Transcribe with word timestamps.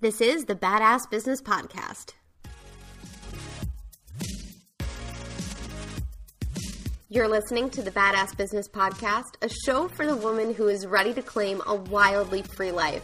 This 0.00 0.20
is 0.20 0.44
the 0.44 0.54
Badass 0.54 1.10
Business 1.10 1.42
Podcast. 1.42 2.12
You're 7.08 7.26
listening 7.26 7.68
to 7.70 7.82
the 7.82 7.90
Badass 7.90 8.36
Business 8.36 8.68
Podcast, 8.68 9.34
a 9.42 9.48
show 9.66 9.88
for 9.88 10.06
the 10.06 10.14
woman 10.14 10.54
who 10.54 10.68
is 10.68 10.86
ready 10.86 11.12
to 11.14 11.20
claim 11.20 11.60
a 11.66 11.74
wildly 11.74 12.42
free 12.42 12.70
life. 12.70 13.02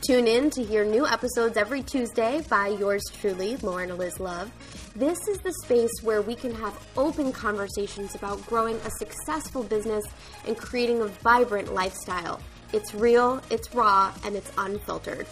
Tune 0.00 0.26
in 0.26 0.48
to 0.52 0.64
hear 0.64 0.82
new 0.82 1.06
episodes 1.06 1.58
every 1.58 1.82
Tuesday 1.82 2.40
by 2.48 2.68
yours 2.68 3.02
truly, 3.20 3.58
Lauren 3.58 3.90
Eliz 3.90 4.18
Love. 4.18 4.50
This 4.96 5.18
is 5.28 5.36
the 5.40 5.52
space 5.64 5.92
where 6.02 6.22
we 6.22 6.34
can 6.34 6.54
have 6.54 6.88
open 6.96 7.32
conversations 7.32 8.14
about 8.14 8.46
growing 8.46 8.76
a 8.76 8.90
successful 8.92 9.62
business 9.62 10.06
and 10.46 10.56
creating 10.56 11.02
a 11.02 11.08
vibrant 11.08 11.74
lifestyle. 11.74 12.40
It's 12.72 12.94
real, 12.94 13.42
it's 13.50 13.74
raw, 13.74 14.10
and 14.24 14.34
it's 14.34 14.50
unfiltered. 14.56 15.26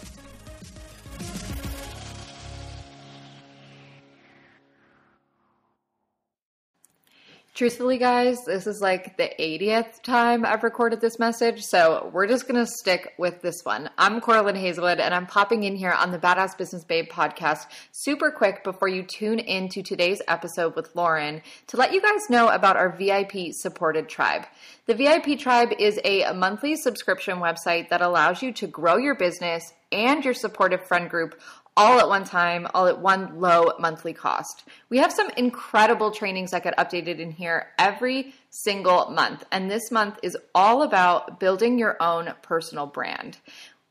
Truthfully, 7.59 7.97
guys, 7.97 8.45
this 8.45 8.67
is 8.67 8.79
like 8.79 9.17
the 9.17 9.29
80th 9.37 10.01
time 10.01 10.45
I've 10.45 10.63
recorded 10.63 11.01
this 11.01 11.19
message, 11.19 11.61
so 11.61 12.09
we're 12.13 12.25
just 12.25 12.47
gonna 12.47 12.65
stick 12.65 13.13
with 13.17 13.41
this 13.41 13.65
one. 13.65 13.89
I'm 13.97 14.21
Coralyn 14.21 14.55
Hazelwood, 14.55 15.01
and 15.01 15.13
I'm 15.13 15.25
popping 15.27 15.63
in 15.63 15.75
here 15.75 15.91
on 15.91 16.13
the 16.13 16.19
Badass 16.19 16.57
Business 16.57 16.85
Babe 16.85 17.09
podcast 17.09 17.65
super 17.91 18.31
quick 18.31 18.63
before 18.63 18.87
you 18.87 19.03
tune 19.03 19.39
in 19.39 19.67
to 19.71 19.83
today's 19.83 20.21
episode 20.29 20.77
with 20.77 20.95
Lauren 20.95 21.41
to 21.67 21.75
let 21.75 21.91
you 21.91 22.01
guys 22.01 22.29
know 22.29 22.47
about 22.47 22.77
our 22.77 22.95
VIP 22.95 23.51
supported 23.51 24.07
tribe. 24.07 24.45
The 24.85 24.95
VIP 24.95 25.37
tribe 25.37 25.73
is 25.77 25.99
a 26.05 26.31
monthly 26.31 26.77
subscription 26.77 27.39
website 27.39 27.89
that 27.89 27.99
allows 27.99 28.41
you 28.41 28.53
to 28.53 28.67
grow 28.67 28.95
your 28.95 29.15
business 29.15 29.73
and 29.91 30.23
your 30.23 30.33
supportive 30.33 30.87
friend 30.87 31.09
group 31.09 31.37
all 31.79 31.97
at 31.97 32.09
one 32.09 32.25
time, 32.25 32.67
all 32.73 32.87
at 32.87 32.99
one 32.99 33.39
low 33.39 33.71
monthly 33.79 34.11
cost. 34.11 34.65
We 34.89 34.97
have 34.97 35.13
some 35.13 35.29
incredible 35.37 36.11
trainings 36.11 36.51
that 36.51 36.63
get 36.65 36.77
updated 36.77 37.19
in 37.19 37.31
here 37.31 37.67
every 37.79 38.33
single 38.49 39.09
month. 39.11 39.45
And 39.49 39.71
this 39.71 39.89
month 39.89 40.19
is 40.21 40.35
all 40.53 40.83
about 40.83 41.39
building 41.39 41.79
your 41.79 41.95
own 42.03 42.33
personal 42.41 42.85
brand. 42.85 43.37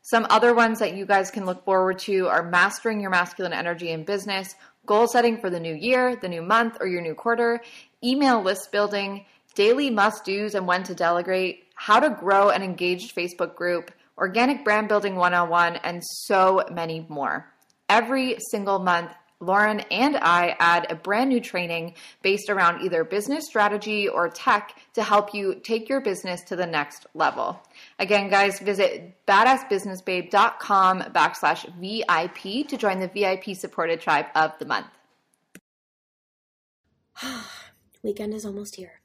Some 0.03 0.27
other 0.29 0.53
ones 0.53 0.77
that 0.79 0.95
you 0.95 1.07
guys 1.07 1.31
can 1.31 1.47
look 1.47 1.65
forward 1.65 1.97
to 1.99 2.27
are 2.27 2.43
mastering 2.43 3.01
your 3.01 3.09
masculine 3.09 3.53
energy 3.53 3.89
in 3.89 4.03
business, 4.03 4.53
goal 4.85 5.07
setting 5.07 5.41
for 5.41 5.49
the 5.49 5.59
new 5.59 5.73
year, 5.73 6.15
the 6.15 6.29
new 6.29 6.43
month, 6.43 6.77
or 6.79 6.85
your 6.85 7.01
new 7.01 7.15
quarter, 7.15 7.59
email 8.03 8.39
list 8.39 8.71
building, 8.71 9.25
daily 9.55 9.89
must 9.89 10.25
do's 10.25 10.53
and 10.53 10.67
when 10.67 10.83
to 10.83 10.93
delegate, 10.93 11.63
how 11.73 11.99
to 11.99 12.11
grow 12.11 12.49
an 12.49 12.61
engaged 12.61 13.15
Facebook 13.15 13.55
group, 13.55 13.91
organic 14.15 14.63
brand 14.63 14.87
building 14.87 15.15
101, 15.15 15.77
and 15.77 16.03
so 16.03 16.63
many 16.71 17.03
more. 17.09 17.51
Every 17.89 18.37
single 18.51 18.79
month, 18.79 19.11
Lauren 19.41 19.79
and 19.91 20.17
I 20.17 20.55
add 20.59 20.91
a 20.91 20.95
brand 20.95 21.29
new 21.29 21.39
training 21.39 21.95
based 22.21 22.49
around 22.49 22.83
either 22.83 23.03
business 23.03 23.45
strategy 23.45 24.07
or 24.07 24.29
tech 24.29 24.77
to 24.93 25.01
help 25.01 25.33
you 25.33 25.55
take 25.55 25.87
your 25.87 26.01
business 26.01 26.43
to 26.43 26.55
the 26.55 26.67
next 26.67 27.07
level. 27.13 27.59
Again, 27.97 28.29
guys, 28.29 28.59
visit 28.59 29.15
badassbusinessbabe.com 29.27 31.01
backslash 31.13 31.65
VIP 31.79 32.67
to 32.67 32.77
join 32.77 32.99
the 32.99 33.07
VIP 33.07 33.55
supported 33.55 34.01
tribe 34.01 34.25
of 34.35 34.51
the 34.59 34.65
month. 34.65 34.87
Weekend 38.03 38.33
is 38.33 38.45
almost 38.45 38.75
here. 38.75 38.98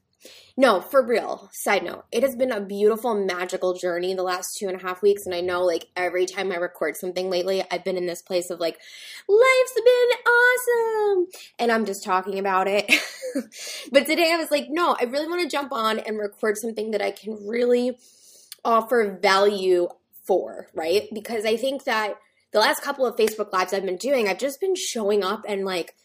No, 0.57 0.79
for 0.79 1.05
real. 1.05 1.49
Side 1.51 1.83
note, 1.83 2.05
it 2.11 2.23
has 2.23 2.35
been 2.35 2.51
a 2.51 2.61
beautiful, 2.61 3.13
magical 3.13 3.73
journey 3.73 4.13
the 4.13 4.23
last 4.23 4.57
two 4.57 4.67
and 4.67 4.79
a 4.79 4.81
half 4.81 5.01
weeks. 5.01 5.25
And 5.25 5.35
I 5.35 5.41
know, 5.41 5.63
like, 5.63 5.87
every 5.95 6.25
time 6.25 6.51
I 6.51 6.55
record 6.55 6.95
something 6.95 7.29
lately, 7.29 7.63
I've 7.69 7.83
been 7.83 7.97
in 7.97 8.05
this 8.05 8.21
place 8.21 8.49
of, 8.49 8.59
like, 8.59 8.77
life's 9.27 9.73
been 9.73 10.33
awesome. 10.33 11.27
And 11.59 11.71
I'm 11.71 11.85
just 11.85 12.03
talking 12.03 12.39
about 12.39 12.67
it. 12.67 12.89
but 13.91 14.05
today 14.05 14.31
I 14.31 14.37
was 14.37 14.49
like, 14.49 14.67
no, 14.69 14.95
I 14.99 15.03
really 15.03 15.27
want 15.27 15.41
to 15.41 15.49
jump 15.49 15.73
on 15.73 15.99
and 15.99 16.17
record 16.17 16.57
something 16.57 16.91
that 16.91 17.01
I 17.01 17.11
can 17.11 17.45
really 17.45 17.97
offer 18.63 19.19
value 19.21 19.89
for, 20.23 20.67
right? 20.73 21.03
Because 21.13 21.45
I 21.45 21.57
think 21.57 21.83
that 21.83 22.15
the 22.51 22.59
last 22.59 22.81
couple 22.81 23.05
of 23.05 23.17
Facebook 23.17 23.51
Lives 23.51 23.73
I've 23.73 23.85
been 23.85 23.97
doing, 23.97 24.29
I've 24.29 24.39
just 24.39 24.61
been 24.61 24.75
showing 24.75 25.23
up 25.23 25.43
and, 25.47 25.65
like, 25.65 25.95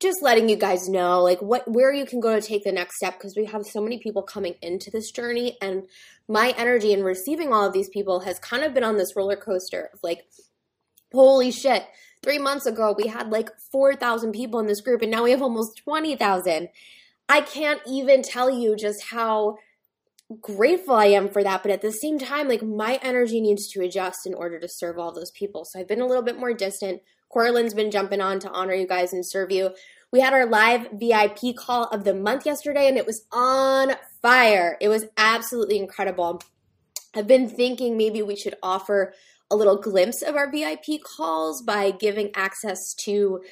just 0.00 0.22
letting 0.22 0.48
you 0.48 0.56
guys 0.56 0.88
know 0.88 1.22
like 1.22 1.40
what 1.40 1.70
where 1.70 1.92
you 1.92 2.04
can 2.04 2.20
go 2.20 2.38
to 2.38 2.46
take 2.46 2.64
the 2.64 2.72
next 2.72 2.96
step 2.96 3.14
because 3.14 3.34
we 3.36 3.44
have 3.46 3.64
so 3.64 3.80
many 3.80 3.98
people 3.98 4.22
coming 4.22 4.54
into 4.60 4.90
this 4.90 5.10
journey 5.10 5.56
and 5.60 5.86
my 6.28 6.54
energy 6.56 6.92
in 6.92 7.02
receiving 7.02 7.52
all 7.52 7.66
of 7.66 7.72
these 7.72 7.88
people 7.88 8.20
has 8.20 8.38
kind 8.38 8.64
of 8.64 8.74
been 8.74 8.84
on 8.84 8.96
this 8.96 9.14
roller 9.16 9.36
coaster 9.36 9.90
of 9.92 10.00
like 10.02 10.26
holy 11.12 11.50
shit 11.50 11.86
3 12.22 12.38
months 12.38 12.66
ago 12.66 12.94
we 12.96 13.08
had 13.08 13.30
like 13.30 13.50
4,000 13.70 14.32
people 14.32 14.58
in 14.60 14.66
this 14.66 14.80
group 14.80 15.02
and 15.02 15.10
now 15.10 15.22
we 15.22 15.30
have 15.30 15.42
almost 15.42 15.80
20,000 15.84 16.68
I 17.28 17.40
can't 17.40 17.80
even 17.86 18.22
tell 18.22 18.50
you 18.50 18.76
just 18.76 19.04
how 19.10 19.56
grateful 20.40 20.94
I 20.94 21.06
am 21.06 21.28
for 21.28 21.44
that 21.44 21.62
but 21.62 21.70
at 21.70 21.82
the 21.82 21.92
same 21.92 22.18
time 22.18 22.48
like 22.48 22.62
my 22.62 22.98
energy 23.02 23.40
needs 23.40 23.68
to 23.68 23.82
adjust 23.82 24.26
in 24.26 24.34
order 24.34 24.58
to 24.58 24.68
serve 24.68 24.98
all 24.98 25.12
those 25.12 25.30
people. 25.30 25.64
So 25.64 25.78
I've 25.78 25.88
been 25.88 26.00
a 26.00 26.06
little 26.06 26.22
bit 26.22 26.38
more 26.38 26.52
distant 26.52 27.02
Coralyn's 27.32 27.74
been 27.74 27.90
jumping 27.90 28.20
on 28.20 28.38
to 28.40 28.50
honor 28.50 28.74
you 28.74 28.86
guys 28.86 29.12
and 29.12 29.26
serve 29.26 29.50
you. 29.50 29.74
We 30.12 30.20
had 30.20 30.32
our 30.32 30.46
live 30.46 30.88
VIP 30.92 31.56
call 31.56 31.84
of 31.86 32.04
the 32.04 32.14
month 32.14 32.46
yesterday 32.46 32.86
and 32.86 32.96
it 32.96 33.06
was 33.06 33.26
on 33.32 33.94
fire. 34.22 34.76
It 34.80 34.88
was 34.88 35.06
absolutely 35.16 35.78
incredible. 35.78 36.40
I've 37.14 37.26
been 37.26 37.48
thinking 37.48 37.96
maybe 37.96 38.22
we 38.22 38.36
should 38.36 38.54
offer 38.62 39.12
a 39.50 39.56
little 39.56 39.76
glimpse 39.76 40.22
of 40.22 40.36
our 40.36 40.50
VIP 40.50 41.02
calls 41.04 41.62
by 41.62 41.90
giving 41.90 42.30
access 42.34 42.94
to 43.04 43.42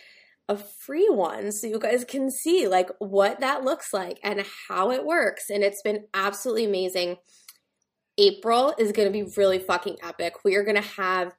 a 0.48 0.56
free 0.56 1.08
one 1.08 1.52
so 1.52 1.66
you 1.66 1.78
guys 1.78 2.04
can 2.04 2.30
see 2.30 2.66
like 2.66 2.90
what 2.98 3.40
that 3.40 3.64
looks 3.64 3.92
like 3.92 4.18
and 4.22 4.44
how 4.68 4.90
it 4.90 5.04
works 5.04 5.50
and 5.50 5.62
it's 5.62 5.82
been 5.82 6.04
absolutely 6.14 6.64
amazing. 6.64 7.16
April 8.18 8.74
is 8.78 8.92
going 8.92 9.10
to 9.10 9.12
be 9.12 9.32
really 9.36 9.58
fucking 9.58 9.96
epic. 10.02 10.44
We 10.44 10.56
are 10.56 10.64
going 10.64 10.76
to 10.76 10.82
have 10.82 11.32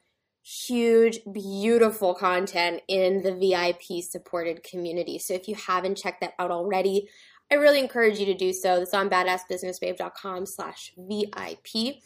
huge, 0.43 1.19
beautiful 1.31 2.13
content 2.13 2.81
in 2.87 3.21
the 3.23 3.33
VIP 3.33 4.03
supported 4.03 4.63
community. 4.63 5.17
So 5.17 5.33
if 5.33 5.47
you 5.47 5.55
haven't 5.55 5.97
checked 5.97 6.21
that 6.21 6.33
out 6.37 6.51
already, 6.51 7.07
I 7.51 7.55
really 7.55 7.79
encourage 7.79 8.19
you 8.19 8.25
to 8.27 8.33
do 8.33 8.51
so. 8.51 8.81
It's 8.81 8.93
on 8.93 9.09
badassbusinessbabe.com 9.09 10.45
slash 10.45 10.91
VIP. 10.97 11.97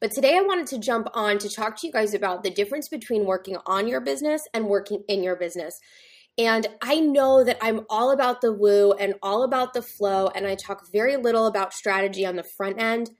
But 0.00 0.10
today 0.10 0.36
I 0.36 0.42
wanted 0.42 0.66
to 0.68 0.78
jump 0.78 1.08
on 1.14 1.38
to 1.38 1.48
talk 1.48 1.76
to 1.78 1.86
you 1.86 1.92
guys 1.92 2.14
about 2.14 2.42
the 2.42 2.50
difference 2.50 2.88
between 2.88 3.24
working 3.24 3.56
on 3.66 3.86
your 3.86 4.00
business 4.00 4.42
and 4.52 4.66
working 4.66 5.04
in 5.08 5.22
your 5.22 5.36
business. 5.36 5.78
And 6.36 6.66
I 6.82 6.98
know 6.98 7.44
that 7.44 7.58
I'm 7.62 7.86
all 7.88 8.10
about 8.10 8.40
the 8.40 8.52
woo 8.52 8.92
and 8.92 9.14
all 9.22 9.44
about 9.44 9.72
the 9.72 9.82
flow, 9.82 10.28
and 10.28 10.46
I 10.46 10.56
talk 10.56 10.90
very 10.92 11.16
little 11.16 11.46
about 11.46 11.72
strategy 11.72 12.26
on 12.26 12.34
the 12.34 12.42
front 12.42 12.80
end. 12.80 13.10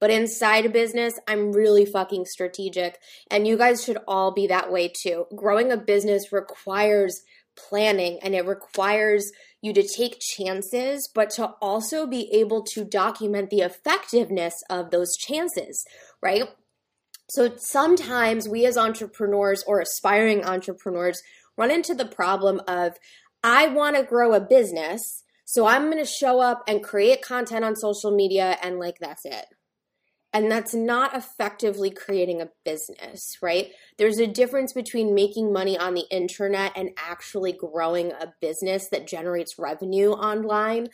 But 0.00 0.10
inside 0.10 0.66
a 0.66 0.70
business, 0.70 1.18
I'm 1.26 1.52
really 1.52 1.86
fucking 1.86 2.26
strategic. 2.26 2.98
And 3.30 3.46
you 3.46 3.56
guys 3.56 3.82
should 3.82 3.98
all 4.06 4.32
be 4.32 4.46
that 4.48 4.70
way 4.70 4.88
too. 4.88 5.26
Growing 5.34 5.72
a 5.72 5.76
business 5.76 6.32
requires 6.32 7.22
planning 7.56 8.18
and 8.22 8.34
it 8.34 8.46
requires 8.46 9.32
you 9.62 9.72
to 9.72 9.82
take 9.82 10.20
chances, 10.20 11.08
but 11.14 11.30
to 11.30 11.46
also 11.60 12.06
be 12.06 12.30
able 12.32 12.62
to 12.62 12.84
document 12.84 13.50
the 13.50 13.60
effectiveness 13.60 14.54
of 14.68 14.90
those 14.90 15.16
chances, 15.16 15.84
right? 16.22 16.44
So 17.30 17.54
sometimes 17.56 18.48
we 18.48 18.66
as 18.66 18.76
entrepreneurs 18.76 19.64
or 19.66 19.80
aspiring 19.80 20.44
entrepreneurs, 20.44 21.20
run 21.56 21.70
into 21.70 21.94
the 21.94 22.04
problem 22.04 22.60
of 22.68 22.96
I 23.42 23.68
want 23.68 23.96
to 23.96 24.02
grow 24.02 24.34
a 24.34 24.40
business, 24.40 25.24
so 25.44 25.66
I'm 25.66 25.90
going 25.90 25.98
to 25.98 26.04
show 26.04 26.40
up 26.40 26.62
and 26.68 26.82
create 26.82 27.22
content 27.22 27.64
on 27.64 27.76
social 27.76 28.14
media 28.14 28.58
and 28.62 28.78
like 28.78 28.98
that's 29.00 29.24
it. 29.24 29.46
And 30.36 30.50
that's 30.50 30.74
not 30.74 31.16
effectively 31.16 31.88
creating 31.88 32.42
a 32.42 32.50
business, 32.62 33.38
right? 33.40 33.72
There's 33.96 34.18
a 34.18 34.26
difference 34.26 34.74
between 34.74 35.14
making 35.14 35.50
money 35.50 35.78
on 35.78 35.94
the 35.94 36.04
internet 36.10 36.72
and 36.76 36.90
actually 36.98 37.52
growing 37.52 38.12
a 38.12 38.34
business 38.38 38.90
that 38.90 39.06
generates 39.06 39.58
revenue 39.58 40.10
online. 40.10 40.88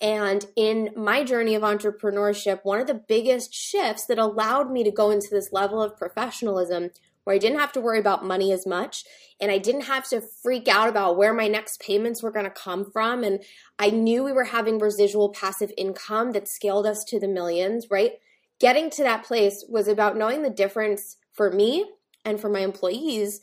And 0.00 0.44
in 0.56 0.90
my 0.96 1.22
journey 1.22 1.54
of 1.54 1.62
entrepreneurship, 1.62 2.64
one 2.64 2.80
of 2.80 2.88
the 2.88 3.00
biggest 3.08 3.54
shifts 3.54 4.04
that 4.06 4.18
allowed 4.18 4.72
me 4.72 4.82
to 4.82 4.90
go 4.90 5.10
into 5.10 5.28
this 5.30 5.52
level 5.52 5.80
of 5.80 5.96
professionalism 5.96 6.90
where 7.22 7.36
I 7.36 7.38
didn't 7.38 7.60
have 7.60 7.72
to 7.74 7.80
worry 7.80 8.00
about 8.00 8.24
money 8.24 8.50
as 8.50 8.66
much 8.66 9.04
and 9.40 9.52
I 9.52 9.58
didn't 9.58 9.82
have 9.82 10.08
to 10.08 10.22
freak 10.42 10.66
out 10.66 10.88
about 10.88 11.16
where 11.16 11.32
my 11.32 11.46
next 11.46 11.78
payments 11.78 12.20
were 12.20 12.32
going 12.32 12.46
to 12.46 12.50
come 12.50 12.90
from. 12.90 13.22
And 13.22 13.44
I 13.78 13.90
knew 13.90 14.24
we 14.24 14.32
were 14.32 14.44
having 14.44 14.80
residual 14.80 15.28
passive 15.28 15.70
income 15.76 16.32
that 16.32 16.48
scaled 16.48 16.84
us 16.84 17.04
to 17.06 17.20
the 17.20 17.28
millions, 17.28 17.86
right? 17.92 18.14
Getting 18.60 18.90
to 18.90 19.02
that 19.02 19.24
place 19.24 19.64
was 19.68 19.88
about 19.88 20.16
knowing 20.16 20.42
the 20.42 20.50
difference 20.50 21.16
for 21.32 21.50
me 21.50 21.88
and 22.24 22.40
for 22.40 22.48
my 22.48 22.60
employees 22.60 23.40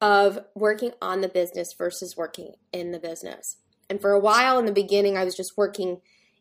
of 0.00 0.38
working 0.54 0.92
on 1.00 1.20
the 1.20 1.28
business 1.28 1.72
versus 1.76 2.16
working 2.16 2.52
in 2.72 2.92
the 2.92 2.98
business. 2.98 3.56
And 3.88 4.00
for 4.00 4.12
a 4.12 4.20
while 4.20 4.58
in 4.58 4.66
the 4.66 4.72
beginning, 4.72 5.16
I 5.16 5.24
was 5.24 5.36
just 5.36 5.56
working 5.56 6.00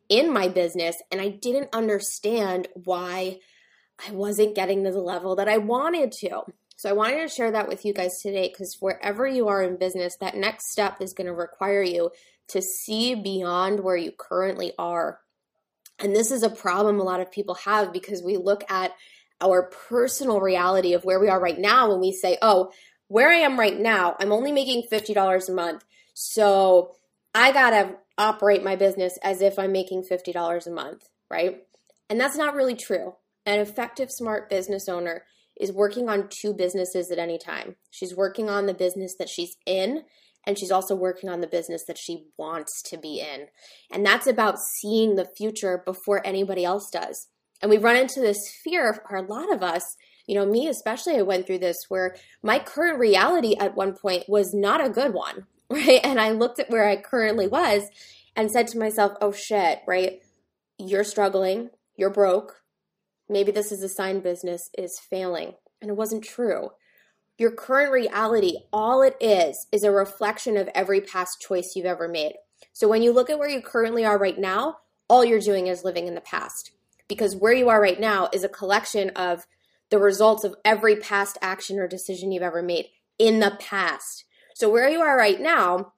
in 0.10 0.32
my 0.34 0.48
business 0.48 0.98
and 1.12 1.22
I 1.22 1.30
didn't 1.30 1.70
understand 1.74 2.68
why 2.74 3.40
I 4.06 4.12
wasn't 4.12 4.56
getting 4.56 4.84
to 4.84 4.92
the 4.92 5.00
level 5.00 5.36
that 5.38 5.48
I 5.48 5.58
wanted 5.58 6.12
to. 6.20 6.42
So 6.76 6.90
I 6.90 6.94
wanted 6.94 7.22
to 7.22 7.34
share 7.34 7.52
that 7.52 7.70
with 7.70 7.86
you 7.86 7.94
guys 7.94 8.20
today 8.22 8.50
because 8.50 8.78
wherever 8.80 9.26
you 9.26 9.48
are 9.48 9.64
in 9.64 9.78
business, 9.78 10.18
that 10.20 10.36
next 10.36 10.72
step 10.72 10.98
is 11.00 11.14
going 11.14 11.28
to 11.28 11.34
require 11.34 11.84
you 11.84 12.12
to 12.50 12.62
see 12.62 13.16
beyond 13.16 13.80
where 13.80 13.96
you 13.96 14.12
currently 14.12 14.74
are 14.78 15.20
and 16.00 16.16
this 16.16 16.32
is 16.32 16.44
a 16.44 16.50
problem 16.50 17.00
a 17.00 17.04
lot 17.04 17.22
of 17.22 17.32
people 17.32 17.56
have 17.56 17.94
because 17.94 18.22
we 18.22 18.38
look 18.38 18.64
at 18.70 18.92
our 19.42 19.70
personal 19.90 20.40
reality 20.40 20.94
of 20.94 21.04
where 21.04 21.20
we 21.20 21.30
are 21.30 21.40
right 21.40 21.60
now 21.60 21.90
when 21.90 22.00
we 22.00 22.12
say, 22.12 22.38
oh, 22.42 22.72
where 23.08 23.30
I 23.30 23.38
am 23.38 23.60
right 23.60 23.78
now, 23.78 24.16
I'm 24.20 24.32
only 24.32 24.52
making 24.52 24.84
$50 24.92 25.50
a 25.50 25.52
month. 25.52 25.84
So 26.14 26.96
I 27.36 27.52
got 27.52 27.72
to 27.72 27.96
operate 28.18 28.64
my 28.64 28.76
business 28.76 29.18
as 29.24 29.42
if 29.42 29.60
I'm 29.60 29.72
making 29.72 30.04
$50 30.04 30.68
a 30.68 30.72
month, 30.72 31.08
right? 31.30 31.64
And 32.10 32.20
that's 32.20 32.38
not 32.38 32.56
really 32.56 32.76
true. 32.76 33.16
An 33.46 33.60
effective, 33.60 34.10
smart 34.12 34.50
business 34.50 34.88
owner 34.88 35.24
is 35.60 35.72
working 35.72 36.10
on 36.10 36.30
two 36.30 36.54
businesses 36.54 37.12
at 37.12 37.20
any 37.20 37.38
time. 37.38 37.76
She's 37.92 38.16
working 38.16 38.50
on 38.50 38.66
the 38.66 38.74
business 38.74 39.16
that 39.20 39.30
she's 39.30 39.58
in 39.66 40.04
and 40.46 40.58
she's 40.58 40.72
also 40.72 40.96
working 40.96 41.30
on 41.30 41.42
the 41.42 41.48
business 41.48 41.84
that 41.88 41.98
she 41.98 42.26
wants 42.38 42.82
to 42.84 42.98
be 42.98 43.20
in. 43.20 43.48
And 43.92 44.06
that's 44.06 44.28
about 44.28 44.60
seeing 44.80 45.16
the 45.16 45.30
future 45.38 45.82
before 45.86 46.26
anybody 46.26 46.66
else 46.66 46.90
does. 46.92 47.28
And 47.62 47.70
we 47.70 47.78
run 47.78 47.96
into 47.96 48.20
this 48.20 48.38
fear 48.64 48.94
for 49.08 49.16
a 49.16 49.22
lot 49.22 49.52
of 49.52 49.64
us. 49.64 49.84
You 50.28 50.36
know, 50.36 50.46
me 50.46 50.68
especially, 50.68 51.16
I 51.16 51.22
went 51.22 51.48
through 51.48 51.60
this 51.60 51.78
where 51.88 52.16
my 52.42 52.60
current 52.60 53.00
reality 53.00 53.56
at 53.58 53.76
one 53.76 53.94
point 53.94 54.26
was 54.28 54.54
not 54.54 54.86
a 54.86 54.90
good 54.90 55.14
one, 55.14 55.48
right? 55.70 56.02
And 56.04 56.20
I 56.20 56.32
looked 56.32 56.60
at 56.60 56.70
where 56.70 56.88
I 56.88 56.98
currently 56.98 57.48
was 57.48 57.84
and 58.36 58.52
said 58.52 58.68
to 58.70 58.80
myself, 58.80 59.14
oh 59.22 59.32
shit, 59.32 59.80
right? 59.88 60.22
You're 60.78 61.04
struggling, 61.04 61.70
you're 61.96 62.10
broke. 62.10 62.62
Maybe 63.30 63.52
this 63.52 63.72
is 63.72 63.82
a 63.82 63.90
sign 63.90 64.20
business 64.20 64.70
is 64.78 65.00
failing. 65.10 65.54
And 65.82 65.90
it 65.90 65.98
wasn't 65.98 66.24
true. 66.24 66.70
Your 67.38 67.52
current 67.52 67.92
reality, 67.92 68.58
all 68.72 69.02
it 69.02 69.16
is, 69.20 69.68
is 69.72 69.84
a 69.84 69.92
reflection 69.92 70.56
of 70.56 70.70
every 70.76 71.02
past 71.02 71.42
choice 71.42 71.74
you've 71.76 71.86
ever 71.86 72.08
made. 72.08 72.34
So 72.74 72.88
when 72.88 73.02
you 73.02 73.12
look 73.12 73.30
at 73.30 73.40
where 73.40 73.50
you 73.50 73.62
currently 73.62 74.06
are 74.06 74.18
right 74.18 74.38
now, 74.38 74.78
all 75.10 75.26
you're 75.26 75.40
doing 75.40 75.68
is 75.68 75.84
living 75.84 76.08
in 76.08 76.16
the 76.16 76.22
past. 76.22 76.72
Because 77.08 77.36
where 77.36 77.54
you 77.54 77.70
are 77.70 77.82
right 77.82 78.00
now 78.00 78.30
is 78.32 78.44
a 78.44 78.50
collection 78.50 79.10
of 79.12 79.46
the 79.90 80.00
results 80.00 80.44
of 80.44 80.56
every 80.64 80.96
past 80.96 81.38
action 81.42 81.80
or 81.80 81.88
decision 81.88 82.32
you've 82.32 82.44
ever 82.44 82.62
made 82.62 82.88
in 83.20 83.40
the 83.40 83.58
past. 83.60 84.26
So 84.56 84.70
where 84.70 84.90
you 84.90 85.02
are 85.02 85.18
right 85.18 85.40
now 85.40 85.94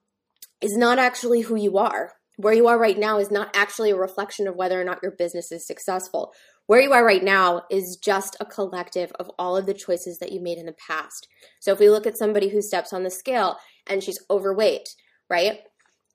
is 0.60 0.76
not 0.76 0.98
actually 0.98 1.42
who 1.42 1.56
you 1.56 1.78
are. 1.78 2.14
Where 2.36 2.52
you 2.52 2.66
are 2.66 2.78
right 2.78 2.98
now 2.98 3.18
is 3.18 3.30
not 3.30 3.54
actually 3.54 3.90
a 3.90 3.96
reflection 3.96 4.46
of 4.46 4.56
whether 4.56 4.80
or 4.80 4.84
not 4.84 5.02
your 5.02 5.12
business 5.12 5.52
is 5.52 5.66
successful 5.66 6.32
where 6.66 6.80
you 6.80 6.92
are 6.92 7.04
right 7.04 7.22
now 7.22 7.62
is 7.70 7.96
just 7.96 8.36
a 8.40 8.44
collective 8.44 9.12
of 9.12 9.30
all 9.38 9.56
of 9.56 9.66
the 9.66 9.74
choices 9.74 10.18
that 10.18 10.32
you 10.32 10.40
made 10.40 10.58
in 10.58 10.66
the 10.66 10.72
past. 10.72 11.28
So 11.60 11.72
if 11.72 11.78
we 11.78 11.90
look 11.90 12.06
at 12.06 12.18
somebody 12.18 12.48
who 12.48 12.60
steps 12.62 12.92
on 12.92 13.02
the 13.02 13.10
scale 13.10 13.56
and 13.86 14.02
she's 14.02 14.22
overweight, 14.28 14.94
right? 15.30 15.60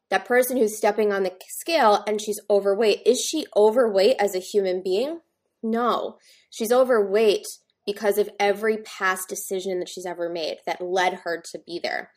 That 0.09 0.25
person 0.25 0.57
who's 0.57 0.77
stepping 0.77 1.13
on 1.13 1.23
the 1.23 1.33
scale 1.47 2.03
and 2.05 2.19
she's 2.19 2.39
overweight, 2.49 3.01
is 3.05 3.21
she 3.21 3.45
overweight 3.55 4.17
as 4.19 4.35
a 4.35 4.39
human 4.39 4.83
being? 4.83 5.21
No. 5.63 6.17
She's 6.49 6.71
overweight 6.71 7.47
because 7.85 8.17
of 8.17 8.29
every 8.39 8.77
past 8.77 9.29
decision 9.29 9.79
that 9.79 9.89
she's 9.89 10.05
ever 10.05 10.29
made 10.29 10.57
that 10.65 10.81
led 10.81 11.13
her 11.23 11.41
to 11.51 11.59
be 11.65 11.79
there. 11.81 12.11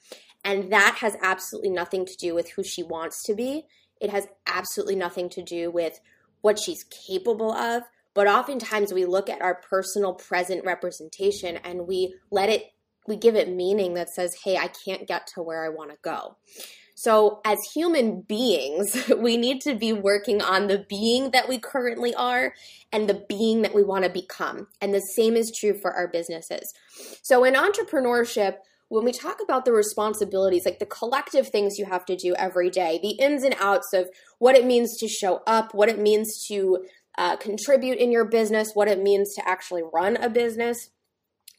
And 0.44 0.72
that 0.72 0.96
has 1.00 1.16
absolutely 1.22 1.70
nothing 1.70 2.04
to 2.04 2.16
do 2.16 2.34
with 2.34 2.50
who 2.50 2.62
she 2.64 2.82
wants 2.82 3.22
to 3.24 3.34
be. 3.34 3.64
It 4.00 4.10
has 4.10 4.26
absolutely 4.46 4.96
nothing 4.96 5.30
to 5.30 5.42
do 5.42 5.70
with 5.70 6.00
what 6.42 6.58
she's 6.58 6.84
capable 6.84 7.52
of 7.52 7.84
but 8.14 8.28
oftentimes 8.28 8.92
we 8.92 9.04
look 9.04 9.28
at 9.28 9.42
our 9.42 9.56
personal 9.56 10.14
present 10.14 10.64
representation 10.64 11.58
and 11.58 11.86
we 11.86 12.14
let 12.30 12.48
it, 12.48 12.72
we 13.06 13.16
give 13.16 13.34
it 13.34 13.48
meaning 13.50 13.94
that 13.94 14.08
says, 14.08 14.36
hey, 14.44 14.56
I 14.56 14.68
can't 14.68 15.06
get 15.06 15.26
to 15.34 15.42
where 15.42 15.64
I 15.64 15.68
want 15.68 15.90
to 15.90 15.96
go. 16.02 16.36
So, 16.96 17.40
as 17.44 17.58
human 17.74 18.20
beings, 18.20 19.10
we 19.18 19.36
need 19.36 19.60
to 19.62 19.74
be 19.74 19.92
working 19.92 20.40
on 20.40 20.68
the 20.68 20.86
being 20.88 21.32
that 21.32 21.48
we 21.48 21.58
currently 21.58 22.14
are 22.14 22.54
and 22.92 23.08
the 23.08 23.24
being 23.28 23.62
that 23.62 23.74
we 23.74 23.82
want 23.82 24.04
to 24.04 24.10
become. 24.10 24.68
And 24.80 24.94
the 24.94 25.00
same 25.00 25.34
is 25.34 25.52
true 25.54 25.76
for 25.76 25.92
our 25.92 26.06
businesses. 26.06 26.72
So, 27.22 27.42
in 27.42 27.54
entrepreneurship, 27.54 28.58
when 28.88 29.04
we 29.04 29.12
talk 29.12 29.40
about 29.42 29.64
the 29.64 29.72
responsibilities, 29.72 30.64
like 30.64 30.78
the 30.78 30.86
collective 30.86 31.48
things 31.48 31.78
you 31.78 31.86
have 31.86 32.04
to 32.04 32.16
do 32.16 32.34
every 32.36 32.70
day, 32.70 33.00
the 33.02 33.12
ins 33.12 33.42
and 33.42 33.56
outs 33.58 33.92
of 33.92 34.08
what 34.38 34.54
it 34.54 34.64
means 34.64 34.96
to 34.98 35.08
show 35.08 35.42
up, 35.46 35.74
what 35.74 35.88
it 35.88 35.98
means 35.98 36.46
to 36.46 36.84
uh, 37.16 37.36
contribute 37.36 37.98
in 37.98 38.12
your 38.12 38.24
business, 38.24 38.72
what 38.74 38.88
it 38.88 39.02
means 39.02 39.34
to 39.34 39.48
actually 39.48 39.82
run 39.92 40.16
a 40.16 40.28
business. 40.28 40.90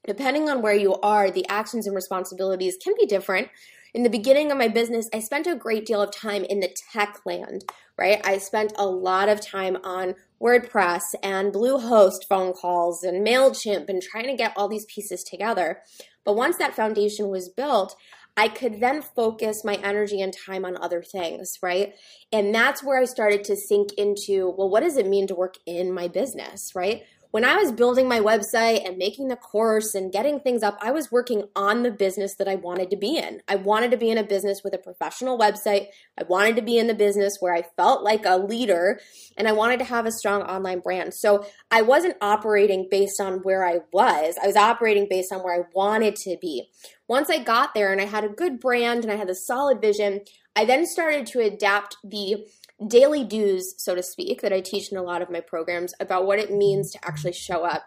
Depending 0.05 0.49
on 0.49 0.61
where 0.61 0.75
you 0.75 0.95
are, 0.95 1.31
the 1.31 1.47
actions 1.47 1.87
and 1.87 1.95
responsibilities 1.95 2.77
can 2.83 2.93
be 2.99 3.05
different. 3.05 3.49
In 3.93 4.03
the 4.03 4.09
beginning 4.09 4.51
of 4.51 4.57
my 4.57 4.67
business, 4.67 5.07
I 5.13 5.19
spent 5.19 5.47
a 5.47 5.55
great 5.55 5.85
deal 5.85 6.01
of 6.01 6.13
time 6.13 6.43
in 6.43 6.59
the 6.59 6.75
tech 6.91 7.21
land, 7.25 7.63
right? 7.97 8.19
I 8.25 8.37
spent 8.39 8.73
a 8.75 8.85
lot 8.85 9.29
of 9.29 9.39
time 9.39 9.77
on 9.83 10.15
WordPress 10.41 11.15
and 11.23 11.53
Bluehost 11.53 12.27
phone 12.27 12.51
calls 12.51 13.03
and 13.03 13.25
MailChimp 13.25 13.87
and 13.87 14.01
trying 14.01 14.27
to 14.27 14.35
get 14.35 14.51
all 14.57 14.67
these 14.67 14.85
pieces 14.93 15.23
together. 15.23 15.81
But 16.25 16.35
once 16.35 16.57
that 16.57 16.75
foundation 16.75 17.29
was 17.29 17.47
built, 17.47 17.95
I 18.37 18.49
could 18.49 18.81
then 18.81 19.01
focus 19.01 19.63
my 19.63 19.75
energy 19.75 20.21
and 20.21 20.33
time 20.33 20.65
on 20.65 20.75
other 20.77 21.01
things, 21.01 21.57
right? 21.63 21.93
And 22.33 22.53
that's 22.53 22.83
where 22.83 22.99
I 22.99 23.05
started 23.05 23.45
to 23.45 23.55
sink 23.55 23.93
into, 23.97 24.53
well, 24.57 24.69
what 24.69 24.81
does 24.81 24.97
it 24.97 25.07
mean 25.07 25.27
to 25.27 25.35
work 25.35 25.55
in 25.65 25.93
my 25.93 26.09
business, 26.09 26.73
right? 26.75 27.03
When 27.35 27.43
I 27.43 27.57
was 27.57 27.73
building 27.73 28.07
my 28.07 28.21
website 28.21 28.87
and 28.87 28.95
making 28.95 29.27
the 29.27 29.35
course 29.35 29.93
and 29.93 30.09
getting 30.09 30.39
things 30.39 30.63
up, 30.63 30.77
I 30.81 30.91
was 30.91 31.11
working 31.11 31.43
on 31.53 31.83
the 31.83 31.91
business 31.91 32.33
that 32.37 32.47
I 32.47 32.55
wanted 32.55 32.89
to 32.91 32.95
be 32.95 33.17
in. 33.17 33.41
I 33.49 33.57
wanted 33.57 33.91
to 33.91 33.97
be 33.97 34.09
in 34.09 34.17
a 34.17 34.23
business 34.23 34.61
with 34.63 34.73
a 34.73 34.77
professional 34.77 35.37
website. 35.37 35.87
I 36.17 36.23
wanted 36.29 36.55
to 36.55 36.61
be 36.61 36.77
in 36.77 36.87
the 36.87 36.93
business 36.93 37.35
where 37.41 37.53
I 37.53 37.63
felt 37.75 38.03
like 38.03 38.25
a 38.25 38.37
leader 38.37 39.01
and 39.35 39.49
I 39.49 39.51
wanted 39.51 39.79
to 39.79 39.83
have 39.83 40.05
a 40.05 40.13
strong 40.13 40.43
online 40.43 40.79
brand. 40.79 41.13
So 41.13 41.45
I 41.69 41.81
wasn't 41.81 42.15
operating 42.21 42.87
based 42.89 43.19
on 43.19 43.39
where 43.39 43.67
I 43.67 43.79
was, 43.91 44.35
I 44.41 44.47
was 44.47 44.55
operating 44.55 45.07
based 45.09 45.33
on 45.33 45.41
where 45.41 45.55
I 45.55 45.65
wanted 45.73 46.15
to 46.15 46.37
be. 46.41 46.69
Once 47.09 47.29
I 47.29 47.43
got 47.43 47.73
there 47.73 47.91
and 47.91 47.99
I 47.99 48.05
had 48.05 48.23
a 48.23 48.29
good 48.29 48.61
brand 48.61 49.03
and 49.03 49.11
I 49.11 49.17
had 49.17 49.29
a 49.29 49.35
solid 49.35 49.81
vision, 49.81 50.21
I 50.55 50.63
then 50.63 50.85
started 50.85 51.25
to 51.27 51.41
adapt 51.41 51.97
the 52.01 52.47
daily 52.85 53.23
do's, 53.23 53.75
so 53.77 53.95
to 53.95 54.03
speak, 54.03 54.41
that 54.41 54.53
I 54.53 54.61
teach 54.61 54.91
in 54.91 54.97
a 54.97 55.03
lot 55.03 55.21
of 55.21 55.29
my 55.29 55.39
programs 55.39 55.93
about 55.99 56.25
what 56.25 56.39
it 56.39 56.51
means 56.51 56.91
to 56.91 57.07
actually 57.07 57.33
show 57.33 57.63
up 57.63 57.83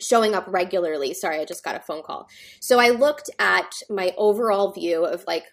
showing 0.00 0.34
up 0.34 0.44
regularly. 0.48 1.12
Sorry, 1.12 1.40
I 1.40 1.44
just 1.44 1.64
got 1.64 1.76
a 1.76 1.80
phone 1.80 2.02
call. 2.02 2.28
So 2.60 2.78
I 2.78 2.90
looked 2.90 3.30
at 3.38 3.72
my 3.90 4.14
overall 4.16 4.70
view 4.70 5.04
of 5.04 5.24
like 5.26 5.44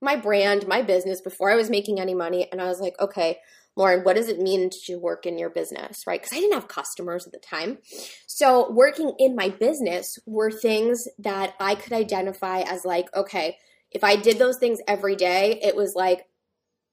my 0.00 0.16
brand, 0.16 0.66
my 0.66 0.82
business 0.82 1.20
before 1.20 1.50
I 1.50 1.56
was 1.56 1.70
making 1.70 2.00
any 2.00 2.14
money. 2.14 2.48
And 2.50 2.60
I 2.60 2.66
was 2.66 2.80
like, 2.80 2.94
okay, 2.98 3.38
Lauren, 3.76 4.02
what 4.02 4.16
does 4.16 4.28
it 4.28 4.40
mean 4.40 4.70
to 4.86 4.96
work 4.96 5.24
in 5.24 5.38
your 5.38 5.48
business, 5.48 6.06
right? 6.06 6.20
Because 6.20 6.36
I 6.36 6.40
didn't 6.40 6.54
have 6.54 6.68
customers 6.68 7.26
at 7.26 7.32
the 7.32 7.38
time. 7.38 7.78
So 8.26 8.70
working 8.70 9.14
in 9.18 9.36
my 9.36 9.48
business 9.48 10.18
were 10.26 10.50
things 10.50 11.08
that 11.18 11.54
I 11.58 11.74
could 11.74 11.92
identify 11.92 12.60
as 12.60 12.84
like, 12.84 13.14
okay, 13.14 13.56
if 13.90 14.04
I 14.04 14.16
did 14.16 14.38
those 14.38 14.58
things 14.58 14.80
every 14.88 15.16
day, 15.16 15.58
it 15.62 15.76
was 15.76 15.94
like 15.94 16.26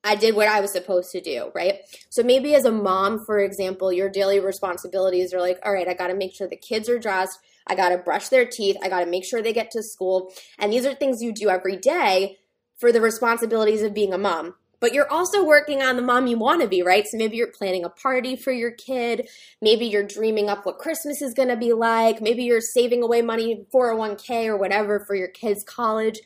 I 0.09 0.15
did 0.15 0.35
what 0.35 0.47
I 0.47 0.59
was 0.59 0.71
supposed 0.71 1.11
to 1.11 1.21
do, 1.21 1.51
right? 1.53 1.81
So 2.09 2.23
maybe 2.23 2.55
as 2.55 2.65
a 2.65 2.71
mom, 2.71 3.23
for 3.25 3.37
example, 3.37 3.93
your 3.93 4.09
daily 4.09 4.39
responsibilities 4.39 5.35
are 5.35 5.39
like, 5.39 5.59
all 5.63 5.71
right, 5.71 5.87
I 5.87 5.93
got 5.93 6.07
to 6.07 6.15
make 6.15 6.33
sure 6.33 6.47
the 6.47 6.55
kids 6.55 6.89
are 6.89 6.97
dressed. 6.97 7.37
I 7.67 7.75
got 7.75 7.89
to 7.89 7.99
brush 7.99 8.29
their 8.29 8.45
teeth. 8.45 8.75
I 8.81 8.89
got 8.89 9.01
to 9.01 9.05
make 9.05 9.23
sure 9.23 9.43
they 9.43 9.53
get 9.53 9.69
to 9.71 9.83
school. 9.83 10.33
And 10.57 10.73
these 10.73 10.83
are 10.87 10.95
things 10.95 11.21
you 11.21 11.31
do 11.31 11.49
every 11.49 11.77
day 11.77 12.39
for 12.75 12.91
the 12.91 13.01
responsibilities 13.01 13.83
of 13.83 13.93
being 13.93 14.11
a 14.11 14.17
mom. 14.17 14.55
But 14.79 14.95
you're 14.95 15.11
also 15.11 15.45
working 15.45 15.83
on 15.83 15.95
the 15.95 16.01
mom 16.01 16.25
you 16.25 16.39
want 16.39 16.63
to 16.63 16.67
be, 16.67 16.81
right? 16.81 17.05
So 17.05 17.15
maybe 17.15 17.37
you're 17.37 17.51
planning 17.51 17.83
a 17.83 17.89
party 17.89 18.35
for 18.35 18.51
your 18.51 18.71
kid. 18.71 19.29
Maybe 19.61 19.85
you're 19.85 20.01
dreaming 20.01 20.49
up 20.49 20.65
what 20.65 20.79
Christmas 20.79 21.21
is 21.21 21.35
going 21.35 21.49
to 21.49 21.55
be 21.55 21.71
like. 21.71 22.19
Maybe 22.19 22.45
you're 22.45 22.61
saving 22.61 23.03
away 23.03 23.21
money, 23.21 23.67
401k 23.71 24.47
or 24.47 24.57
whatever 24.57 24.99
for 24.99 25.13
your 25.13 25.27
kids' 25.27 25.63
college. 25.63 26.21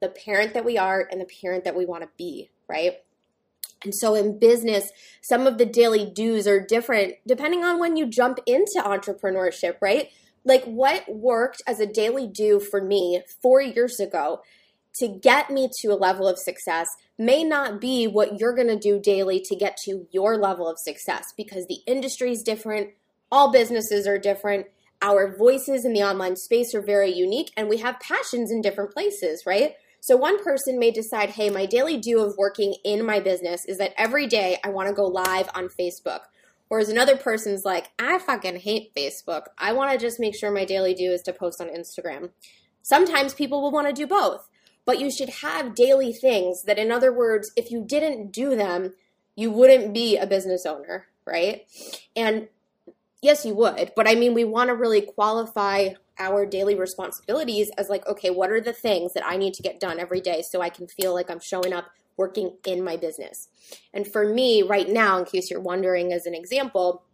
The 0.00 0.08
parent 0.08 0.54
that 0.54 0.64
we 0.64 0.76
are 0.76 1.06
and 1.08 1.20
the 1.20 1.28
parent 1.40 1.62
that 1.62 1.76
we 1.76 1.86
want 1.86 2.02
to 2.02 2.08
be, 2.16 2.50
right? 2.68 2.94
And 3.84 3.94
so 3.94 4.14
in 4.14 4.38
business, 4.38 4.90
some 5.22 5.46
of 5.46 5.58
the 5.58 5.66
daily 5.66 6.10
do's 6.12 6.46
are 6.46 6.60
different 6.60 7.14
depending 7.26 7.64
on 7.64 7.78
when 7.78 7.96
you 7.96 8.06
jump 8.06 8.38
into 8.46 8.82
entrepreneurship, 8.84 9.76
right? 9.80 10.10
Like 10.44 10.64
what 10.64 11.04
worked 11.08 11.62
as 11.66 11.80
a 11.80 11.86
daily 11.86 12.26
do 12.26 12.60
for 12.60 12.82
me 12.82 13.22
four 13.42 13.60
years 13.60 14.00
ago 14.00 14.40
to 14.96 15.08
get 15.08 15.50
me 15.50 15.68
to 15.80 15.88
a 15.88 15.94
level 15.94 16.26
of 16.26 16.38
success 16.38 16.86
may 17.18 17.44
not 17.44 17.80
be 17.80 18.06
what 18.06 18.38
you're 18.38 18.54
going 18.54 18.68
to 18.68 18.78
do 18.78 18.98
daily 18.98 19.40
to 19.44 19.56
get 19.56 19.76
to 19.84 20.06
your 20.10 20.36
level 20.36 20.68
of 20.68 20.78
success 20.78 21.24
because 21.36 21.66
the 21.66 21.80
industry 21.86 22.32
is 22.32 22.42
different, 22.42 22.90
all 23.30 23.52
businesses 23.52 24.06
are 24.06 24.18
different, 24.18 24.66
our 25.02 25.36
voices 25.36 25.84
in 25.84 25.92
the 25.92 26.02
online 26.02 26.36
space 26.36 26.74
are 26.74 26.82
very 26.82 27.12
unique, 27.12 27.52
and 27.56 27.68
we 27.68 27.78
have 27.78 28.00
passions 28.00 28.50
in 28.50 28.60
different 28.60 28.92
places, 28.92 29.42
right? 29.46 29.74
So 30.00 30.16
one 30.16 30.42
person 30.42 30.78
may 30.78 30.90
decide, 30.90 31.30
hey, 31.30 31.50
my 31.50 31.66
daily 31.66 31.96
do 31.96 32.22
of 32.22 32.36
working 32.36 32.74
in 32.84 33.04
my 33.04 33.20
business 33.20 33.64
is 33.64 33.78
that 33.78 33.94
every 33.96 34.26
day 34.26 34.58
I 34.64 34.68
want 34.70 34.88
to 34.88 34.94
go 34.94 35.06
live 35.06 35.48
on 35.54 35.68
Facebook. 35.68 36.20
Whereas 36.68 36.88
another 36.88 37.16
person's 37.16 37.64
like, 37.64 37.88
I 37.98 38.18
fucking 38.18 38.60
hate 38.60 38.94
Facebook. 38.94 39.44
I 39.56 39.72
want 39.72 39.90
to 39.92 39.98
just 39.98 40.20
make 40.20 40.34
sure 40.34 40.50
my 40.50 40.64
daily 40.64 40.94
do 40.94 41.10
is 41.10 41.22
to 41.22 41.32
post 41.32 41.60
on 41.60 41.68
Instagram. 41.68 42.30
Sometimes 42.82 43.34
people 43.34 43.62
will 43.62 43.70
want 43.70 43.86
to 43.86 43.92
do 43.92 44.06
both, 44.06 44.48
but 44.84 45.00
you 45.00 45.10
should 45.10 45.28
have 45.28 45.74
daily 45.74 46.12
things 46.12 46.62
that, 46.64 46.78
in 46.78 46.92
other 46.92 47.12
words, 47.12 47.50
if 47.56 47.70
you 47.70 47.82
didn't 47.84 48.32
do 48.32 48.54
them, 48.54 48.94
you 49.34 49.50
wouldn't 49.50 49.94
be 49.94 50.16
a 50.16 50.26
business 50.26 50.66
owner, 50.66 51.06
right? 51.26 51.66
And 52.14 52.48
yes, 53.22 53.44
you 53.44 53.54
would, 53.54 53.92
but 53.96 54.08
I 54.08 54.14
mean, 54.14 54.34
we 54.34 54.44
want 54.44 54.68
to 54.68 54.74
really 54.74 55.00
qualify 55.00 55.90
our 56.18 56.44
daily 56.46 56.74
responsibilities 56.74 57.70
as 57.78 57.88
like, 57.88 58.06
okay, 58.06 58.30
what 58.30 58.50
are 58.50 58.60
the 58.60 58.72
things 58.72 59.14
that 59.14 59.26
I 59.26 59.36
need 59.36 59.54
to 59.54 59.62
get 59.62 59.80
done 59.80 59.98
every 59.98 60.20
day 60.20 60.42
so 60.42 60.60
I 60.60 60.68
can 60.68 60.86
feel 60.86 61.14
like 61.14 61.30
I'm 61.30 61.40
showing 61.40 61.72
up 61.72 61.86
working 62.16 62.56
in 62.66 62.82
my 62.82 62.96
business? 62.96 63.48
And 63.92 64.06
for 64.06 64.32
me, 64.32 64.62
right 64.62 64.88
now, 64.88 65.18
in 65.18 65.24
case 65.24 65.50
you're 65.50 65.60
wondering, 65.60 66.12
as 66.12 66.26
an 66.26 66.34
example, 66.34 67.04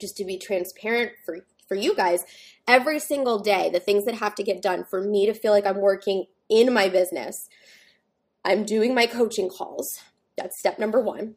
just 0.00 0.16
to 0.16 0.24
be 0.24 0.38
transparent 0.38 1.12
for 1.24 1.44
for 1.68 1.76
you 1.76 1.94
guys, 1.94 2.24
every 2.66 2.98
single 2.98 3.38
day, 3.38 3.70
the 3.70 3.78
things 3.78 4.04
that 4.04 4.14
have 4.14 4.34
to 4.34 4.42
get 4.42 4.60
done 4.60 4.82
for 4.82 5.00
me 5.00 5.24
to 5.26 5.32
feel 5.32 5.52
like 5.52 5.64
I'm 5.64 5.80
working 5.80 6.26
in 6.48 6.72
my 6.72 6.88
business, 6.88 7.48
I'm 8.44 8.64
doing 8.64 8.92
my 8.92 9.06
coaching 9.06 9.48
calls. 9.48 10.00
That's 10.36 10.58
step 10.58 10.80
number 10.80 11.00
one. 11.00 11.36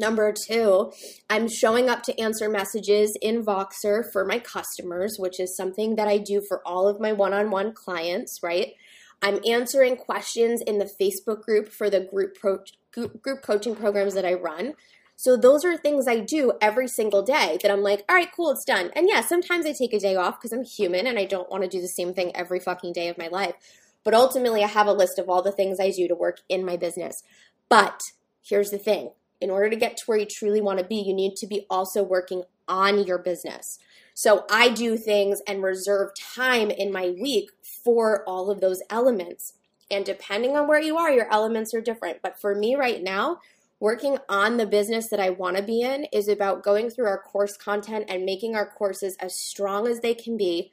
Number 0.00 0.32
two, 0.32 0.92
I'm 1.28 1.46
showing 1.46 1.90
up 1.90 2.02
to 2.04 2.18
answer 2.18 2.48
messages 2.48 3.14
in 3.20 3.44
Voxer 3.44 4.02
for 4.10 4.24
my 4.24 4.38
customers, 4.38 5.16
which 5.18 5.38
is 5.38 5.54
something 5.54 5.96
that 5.96 6.08
I 6.08 6.16
do 6.16 6.40
for 6.48 6.66
all 6.66 6.88
of 6.88 6.98
my 6.98 7.12
one 7.12 7.34
on 7.34 7.50
one 7.50 7.74
clients, 7.74 8.40
right? 8.42 8.72
I'm 9.20 9.40
answering 9.46 9.96
questions 9.96 10.62
in 10.66 10.78
the 10.78 10.90
Facebook 10.98 11.42
group 11.42 11.68
for 11.68 11.90
the 11.90 12.00
group, 12.00 12.38
pro- 12.40 12.64
group 12.94 13.42
coaching 13.42 13.76
programs 13.76 14.14
that 14.14 14.24
I 14.24 14.32
run. 14.32 14.72
So 15.16 15.36
those 15.36 15.66
are 15.66 15.76
things 15.76 16.08
I 16.08 16.20
do 16.20 16.54
every 16.62 16.88
single 16.88 17.22
day 17.22 17.58
that 17.60 17.70
I'm 17.70 17.82
like, 17.82 18.02
all 18.08 18.16
right, 18.16 18.32
cool, 18.34 18.52
it's 18.52 18.64
done. 18.64 18.90
And 18.96 19.06
yeah, 19.06 19.20
sometimes 19.20 19.66
I 19.66 19.74
take 19.78 19.92
a 19.92 20.00
day 20.00 20.16
off 20.16 20.40
because 20.40 20.52
I'm 20.52 20.64
human 20.64 21.06
and 21.06 21.18
I 21.18 21.26
don't 21.26 21.50
want 21.50 21.62
to 21.62 21.68
do 21.68 21.82
the 21.82 21.88
same 21.88 22.14
thing 22.14 22.34
every 22.34 22.58
fucking 22.58 22.94
day 22.94 23.08
of 23.08 23.18
my 23.18 23.28
life. 23.28 23.54
But 24.02 24.14
ultimately, 24.14 24.64
I 24.64 24.68
have 24.68 24.86
a 24.86 24.94
list 24.94 25.18
of 25.18 25.28
all 25.28 25.42
the 25.42 25.52
things 25.52 25.78
I 25.78 25.90
do 25.90 26.08
to 26.08 26.14
work 26.14 26.38
in 26.48 26.64
my 26.64 26.78
business. 26.78 27.22
But 27.68 28.00
here's 28.40 28.70
the 28.70 28.78
thing 28.78 29.10
in 29.40 29.50
order 29.50 29.70
to 29.70 29.76
get 29.76 29.96
to 29.96 30.04
where 30.06 30.18
you 30.18 30.26
truly 30.26 30.60
want 30.60 30.78
to 30.78 30.84
be, 30.84 30.96
you 30.96 31.14
need 31.14 31.36
to 31.36 31.46
be 31.46 31.66
also 31.70 32.02
working 32.02 32.44
on 32.68 33.04
your 33.04 33.18
business. 33.18 33.78
So 34.14 34.44
I 34.50 34.68
do 34.70 34.96
things 34.96 35.40
and 35.46 35.62
reserve 35.62 36.10
time 36.14 36.70
in 36.70 36.92
my 36.92 37.10
week 37.10 37.50
for 37.62 38.22
all 38.28 38.50
of 38.50 38.60
those 38.60 38.82
elements. 38.90 39.54
And 39.90 40.04
depending 40.04 40.56
on 40.56 40.68
where 40.68 40.80
you 40.80 40.96
are, 40.98 41.10
your 41.10 41.32
elements 41.32 41.74
are 41.74 41.80
different. 41.80 42.22
But 42.22 42.40
for 42.40 42.54
me 42.54 42.76
right 42.76 43.02
now, 43.02 43.40
working 43.80 44.18
on 44.28 44.56
the 44.56 44.66
business 44.66 45.08
that 45.10 45.20
I 45.20 45.30
want 45.30 45.56
to 45.56 45.62
be 45.62 45.80
in 45.80 46.04
is 46.12 46.28
about 46.28 46.62
going 46.62 46.90
through 46.90 47.06
our 47.06 47.20
course 47.20 47.56
content 47.56 48.04
and 48.08 48.24
making 48.24 48.54
our 48.54 48.66
courses 48.66 49.16
as 49.20 49.40
strong 49.40 49.88
as 49.88 50.00
they 50.00 50.14
can 50.14 50.36
be. 50.36 50.70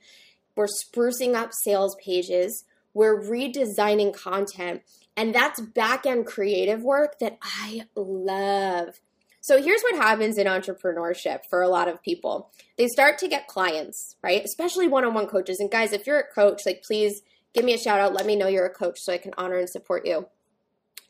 We're 0.55 0.67
sprucing 0.67 1.33
up 1.33 1.51
sales 1.53 1.95
pages. 2.03 2.65
We're 2.93 3.21
redesigning 3.21 4.13
content 4.13 4.81
and 5.17 5.33
that's 5.33 5.59
back 5.59 6.05
end 6.05 6.27
creative 6.27 6.83
work 6.83 7.19
that 7.19 7.37
I 7.41 7.87
love. 7.95 9.01
So 9.41 9.61
here's 9.61 9.81
what 9.81 9.95
happens 9.95 10.37
in 10.37 10.45
entrepreneurship 10.45 11.45
for 11.49 11.61
a 11.61 11.67
lot 11.69 11.87
of 11.87 12.03
people. 12.03 12.51
They 12.77 12.87
start 12.87 13.17
to 13.19 13.27
get 13.27 13.47
clients, 13.47 14.15
right? 14.21 14.43
Especially 14.43 14.87
one-on-one 14.87 15.27
coaches. 15.27 15.59
And 15.59 15.71
guys, 15.71 15.93
if 15.93 16.05
you're 16.05 16.19
a 16.19 16.33
coach, 16.33 16.65
like 16.65 16.83
please 16.83 17.21
give 17.53 17.65
me 17.65 17.73
a 17.73 17.77
shout 17.77 17.99
out. 17.99 18.13
Let 18.13 18.25
me 18.25 18.35
know 18.35 18.47
you're 18.47 18.65
a 18.65 18.73
coach 18.73 18.99
so 18.99 19.11
I 19.11 19.17
can 19.17 19.33
honor 19.37 19.57
and 19.57 19.69
support 19.69 20.05
you. 20.05 20.27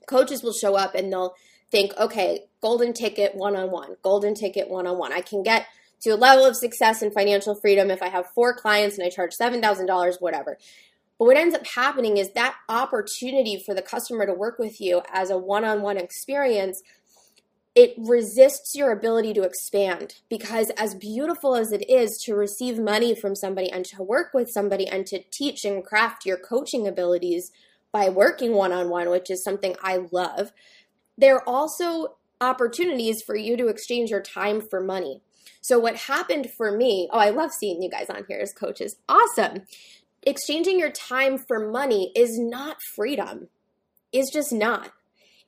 Coaches 0.08 0.42
will 0.42 0.54
show 0.54 0.76
up 0.76 0.96
and 0.96 1.12
they'll 1.12 1.34
think, 1.70 1.92
okay, 1.98 2.46
golden 2.62 2.94
ticket 2.94 3.36
one-on-one, 3.36 3.98
golden 4.04 4.36
ticket 4.36 4.70
one-on-one. 4.70 5.12
I 5.12 5.22
can 5.22 5.44
get 5.44 5.66
to 6.02 6.12
a 6.12 6.16
level 6.16 6.46
of 6.46 6.56
success 6.56 7.02
and 7.02 7.14
financial 7.14 7.56
freedom 7.56 7.90
if 7.90 8.02
I 8.02 8.10
have 8.10 8.28
four 8.36 8.56
clients 8.56 8.98
and 8.98 9.06
I 9.06 9.10
charge 9.10 9.32
$7,000, 9.40 10.22
whatever. 10.22 10.58
But 11.18 11.26
what 11.26 11.38
ends 11.38 11.56
up 11.56 11.66
happening 11.66 12.18
is 12.18 12.32
that 12.32 12.56
opportunity 12.70 13.62
for 13.64 13.74
the 13.74 13.82
customer 13.82 14.26
to 14.26 14.34
work 14.34 14.60
with 14.60 14.80
you 14.80 15.02
as 15.12 15.30
a 15.30 15.38
one 15.38 15.66
on 15.66 15.82
one 15.82 15.98
experience, 15.98 16.84
it 17.74 17.94
resists 17.98 18.76
your 18.76 18.92
ability 18.92 19.34
to 19.36 19.44
expand 19.44 20.16
because, 20.30 20.72
as 20.72 20.96
beautiful 20.96 21.56
as 21.56 21.72
it 21.72 21.88
is 21.90 22.18
to 22.26 22.34
receive 22.34 22.80
money 22.80 23.14
from 23.14 23.36
somebody 23.36 23.70
and 23.70 23.86
to 23.86 24.02
work 24.02 24.34
with 24.34 24.50
somebody 24.50 24.88
and 24.88 25.06
to 25.08 25.22
teach 25.32 25.64
and 25.64 25.84
craft 25.84 26.26
your 26.26 26.38
coaching 26.38 26.88
abilities 26.88 27.52
by 27.92 28.10
working 28.10 28.54
one 28.54 28.72
on 28.72 28.90
one, 28.90 29.10
which 29.10 29.30
is 29.30 29.44
something 29.44 29.76
I 29.82 30.08
love, 30.12 30.52
there 31.18 31.36
are 31.36 31.48
also 31.48 32.18
opportunities 32.42 33.22
for 33.22 33.36
you 33.36 33.56
to 33.58 33.68
exchange 33.68 34.10
your 34.10 34.22
time 34.22 34.60
for 34.60 34.82
money. 34.82 35.22
So, 35.62 35.78
what 35.78 35.96
happened 35.96 36.50
for 36.50 36.76
me, 36.76 37.10
oh, 37.12 37.20
I 37.20 37.30
love 37.30 37.52
seeing 37.52 37.82
you 37.82 37.92
guys 37.92 38.10
on 38.10 38.26
here 38.28 38.40
as 38.40 38.54
coaches. 38.54 38.98
Awesome 39.08 39.64
exchanging 40.28 40.78
your 40.78 40.92
time 40.92 41.38
for 41.38 41.72
money 41.72 42.12
is 42.16 42.38
not 42.38 42.78
freedom. 42.96 43.48
Is 44.12 44.30
just 44.32 44.52
not. 44.52 44.92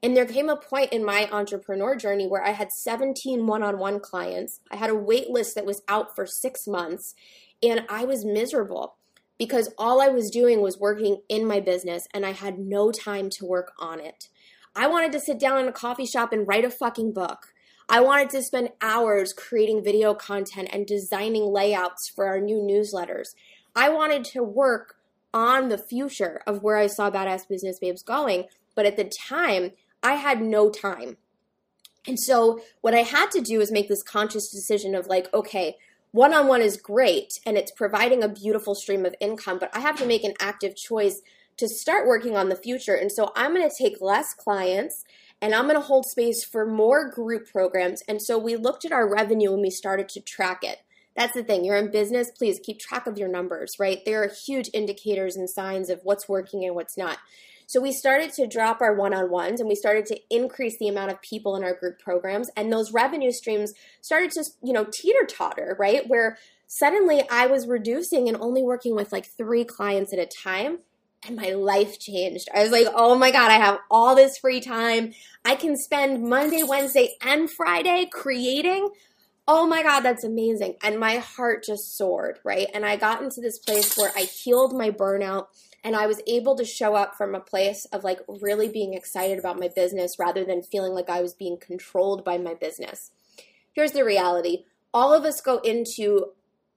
And 0.02 0.16
there 0.16 0.26
came 0.26 0.50
a 0.50 0.56
point 0.56 0.94
in 0.94 1.04
my 1.04 1.30
entrepreneur 1.32 1.96
journey 1.96 2.28
where 2.28 2.44
I 2.44 2.52
had 2.52 2.72
17 2.72 3.46
one 3.46 3.64
on 3.64 3.78
one 3.78 4.00
clients. 4.00 4.62
I 4.72 4.78
had 4.78 4.90
a 4.90 4.96
wait 4.96 5.30
list 5.30 5.56
that 5.56 5.66
was 5.66 5.82
out 5.90 6.16
for 6.16 6.26
six 6.26 6.66
months, 6.68 7.16
and 7.62 7.86
I 7.90 8.06
was 8.06 8.26
miserable 8.26 8.96
because 9.38 9.74
all 9.78 10.02
I 10.02 10.08
was 10.08 10.30
doing 10.30 10.62
was 10.62 10.80
working 10.80 11.22
in 11.28 11.46
my 11.46 11.60
business 11.60 12.08
and 12.14 12.26
I 12.26 12.32
had 12.32 12.60
no 12.60 12.92
time 12.92 13.30
to 13.32 13.46
work 13.46 13.72
on 13.80 14.00
it. 14.00 14.30
I 14.76 14.88
wanted 14.88 15.12
to 15.14 15.20
sit 15.20 15.40
down 15.40 15.60
in 15.60 15.68
a 15.68 15.74
coffee 15.74 16.06
shop 16.06 16.32
and 16.32 16.48
write 16.48 16.66
a 16.66 16.70
fucking 16.70 17.14
book. 17.14 17.48
I 17.92 18.02
wanted 18.02 18.30
to 18.32 18.44
spend 18.44 18.70
hours 18.82 19.34
creating 19.34 19.84
video 19.84 20.14
content 20.14 20.70
and 20.72 20.86
designing 20.86 21.52
layouts 21.52 22.12
for 22.16 22.28
our 22.28 22.40
new 22.40 22.58
newsletters. 22.58 23.30
I 23.76 23.90
wanted 23.90 24.24
to 24.26 24.44
work 24.44 24.96
on 25.34 25.70
the 25.70 25.78
future 25.78 26.42
of 26.48 26.64
where 26.64 26.78
I 26.78 26.88
saw 26.88 27.12
Badass 27.12 27.48
Business 27.48 27.80
Babes 27.80 28.04
going, 28.04 28.46
but 28.76 28.86
at 28.86 28.98
the 28.98 29.04
time, 29.04 29.72
I 30.02 30.14
had 30.14 30.42
no 30.42 30.70
time. 30.70 31.18
And 32.08 32.20
so, 32.20 32.62
what 32.82 32.96
I 32.96 33.02
had 33.02 33.30
to 33.32 33.42
do 33.42 33.62
is 33.62 33.72
make 33.72 33.90
this 33.90 34.04
conscious 34.04 34.50
decision 34.50 34.96
of 34.96 35.08
like, 35.08 35.32
okay, 35.34 35.76
one 36.12 36.34
on 36.34 36.48
one 36.48 36.62
is 36.62 36.78
great 36.78 37.34
and 37.46 37.58
it's 37.58 37.72
providing 37.72 38.24
a 38.24 38.30
beautiful 38.30 38.74
stream 38.74 39.06
of 39.06 39.16
income, 39.20 39.60
but 39.60 39.70
I 39.76 39.80
have 39.80 39.98
to 39.98 40.08
make 40.08 40.24
an 40.24 40.34
active 40.40 40.76
choice 40.76 41.22
to 41.58 41.68
start 41.68 42.08
working 42.08 42.36
on 42.36 42.50
the 42.50 42.56
future. 42.56 42.96
And 42.96 43.12
so, 43.12 43.32
I'm 43.36 43.54
going 43.54 43.70
to 43.70 43.76
take 43.76 44.02
less 44.02 44.34
clients 44.34 45.04
and 45.42 45.54
I'm 45.54 45.66
going 45.66 45.76
to 45.76 45.82
hold 45.82 46.06
space 46.06 46.44
for 46.44 46.66
more 46.66 47.10
group 47.10 47.52
programs. 47.52 48.02
And 48.08 48.22
so, 48.22 48.38
we 48.38 48.56
looked 48.56 48.86
at 48.86 48.92
our 48.92 49.08
revenue 49.08 49.54
and 49.54 49.62
we 49.62 49.70
started 49.70 50.10
to 50.10 50.22
track 50.22 50.64
it. 50.64 50.80
That's 51.16 51.34
the 51.34 51.44
thing. 51.44 51.66
You're 51.66 51.78
in 51.78 51.92
business, 51.92 52.32
please 52.32 52.60
keep 52.64 52.80
track 52.80 53.08
of 53.08 53.18
your 53.18 53.28
numbers, 53.28 53.74
right? 53.80 54.00
There 54.06 54.24
are 54.24 54.30
huge 54.30 54.70
indicators 54.74 55.36
and 55.36 55.50
signs 55.50 55.90
of 55.90 56.00
what's 56.04 56.30
working 56.30 56.64
and 56.64 56.76
what's 56.76 56.98
not. 56.98 57.18
So 57.70 57.80
we 57.80 57.92
started 57.92 58.34
to 58.34 58.48
drop 58.48 58.82
our 58.82 58.96
one 58.96 59.14
on 59.14 59.30
ones 59.30 59.60
and 59.60 59.70
we 59.70 59.76
started 59.76 60.08
to 60.08 60.20
increase 60.32 60.80
the 60.80 60.88
amount 60.88 61.12
of 61.12 61.22
people 61.22 61.56
in 61.56 61.64
our 61.64 61.76
group 61.76 62.00
programs. 62.00 62.50
And 62.56 62.74
those 62.74 62.92
revenue 62.92 63.32
streams 63.32 63.74
started 64.02 64.32
to, 64.32 64.44
you 64.64 64.74
know, 64.74 64.88
teeter 64.92 65.24
totter, 65.30 65.76
right? 65.78 66.08
Where 66.08 66.40
suddenly 66.66 67.24
I 67.30 67.46
was 67.46 67.68
reducing 67.68 68.28
and 68.28 68.38
only 68.38 68.64
working 68.64 68.96
with 68.96 69.12
like 69.12 69.28
three 69.28 69.66
clients 69.66 70.14
at 70.14 70.20
a 70.20 70.26
time. 70.26 70.80
And 71.28 71.36
my 71.36 71.52
life 71.52 72.00
changed. 72.00 72.48
I 72.56 72.64
was 72.64 72.72
like, 72.72 72.88
oh 72.96 73.14
my 73.16 73.30
God, 73.30 73.52
I 73.52 73.58
have 73.58 73.78
all 73.92 74.16
this 74.16 74.40
free 74.40 74.62
time. 74.62 75.14
I 75.46 75.54
can 75.54 75.78
spend 75.78 76.24
Monday, 76.24 76.64
Wednesday, 76.64 77.18
and 77.22 77.52
Friday 77.52 78.10
creating 78.12 78.90
oh 79.52 79.66
my 79.66 79.82
God, 79.82 80.02
that's 80.02 80.24
amazing. 80.24 80.76
And 80.84 81.00
my 81.00 81.18
heart 81.18 81.64
just 81.64 81.98
soared, 81.98 82.38
right? 82.46 82.68
And 82.72 82.86
I 82.86 82.98
got 82.98 83.24
into 83.24 83.42
this 83.42 83.58
place 83.58 83.98
where 83.98 84.12
I 84.16 84.22
healed 84.22 84.78
my 84.78 84.92
burnout 84.92 85.48
and 85.84 85.96
I 85.96 86.06
was 86.06 86.22
able 86.28 86.56
to 86.56 86.64
show 86.64 86.94
up 86.94 87.16
from 87.16 87.34
a 87.34 87.40
place 87.40 87.84
of 87.92 88.04
like 88.04 88.20
really 88.28 88.70
being 88.70 88.94
excited 88.94 89.40
about 89.40 89.60
my 89.60 89.68
business 89.76 90.20
rather 90.20 90.46
than 90.46 90.62
feeling 90.62 90.94
like 90.94 91.10
I 91.10 91.22
was 91.22 91.34
being 91.34 91.58
controlled 91.60 92.24
by 92.24 92.38
my 92.38 92.54
business. 92.54 93.10
Here's 93.74 93.94
the 93.94 94.06
reality 94.06 94.66
all 94.94 95.16
of 95.16 95.24
us 95.24 95.42
go 95.42 95.58
into 95.60 96.28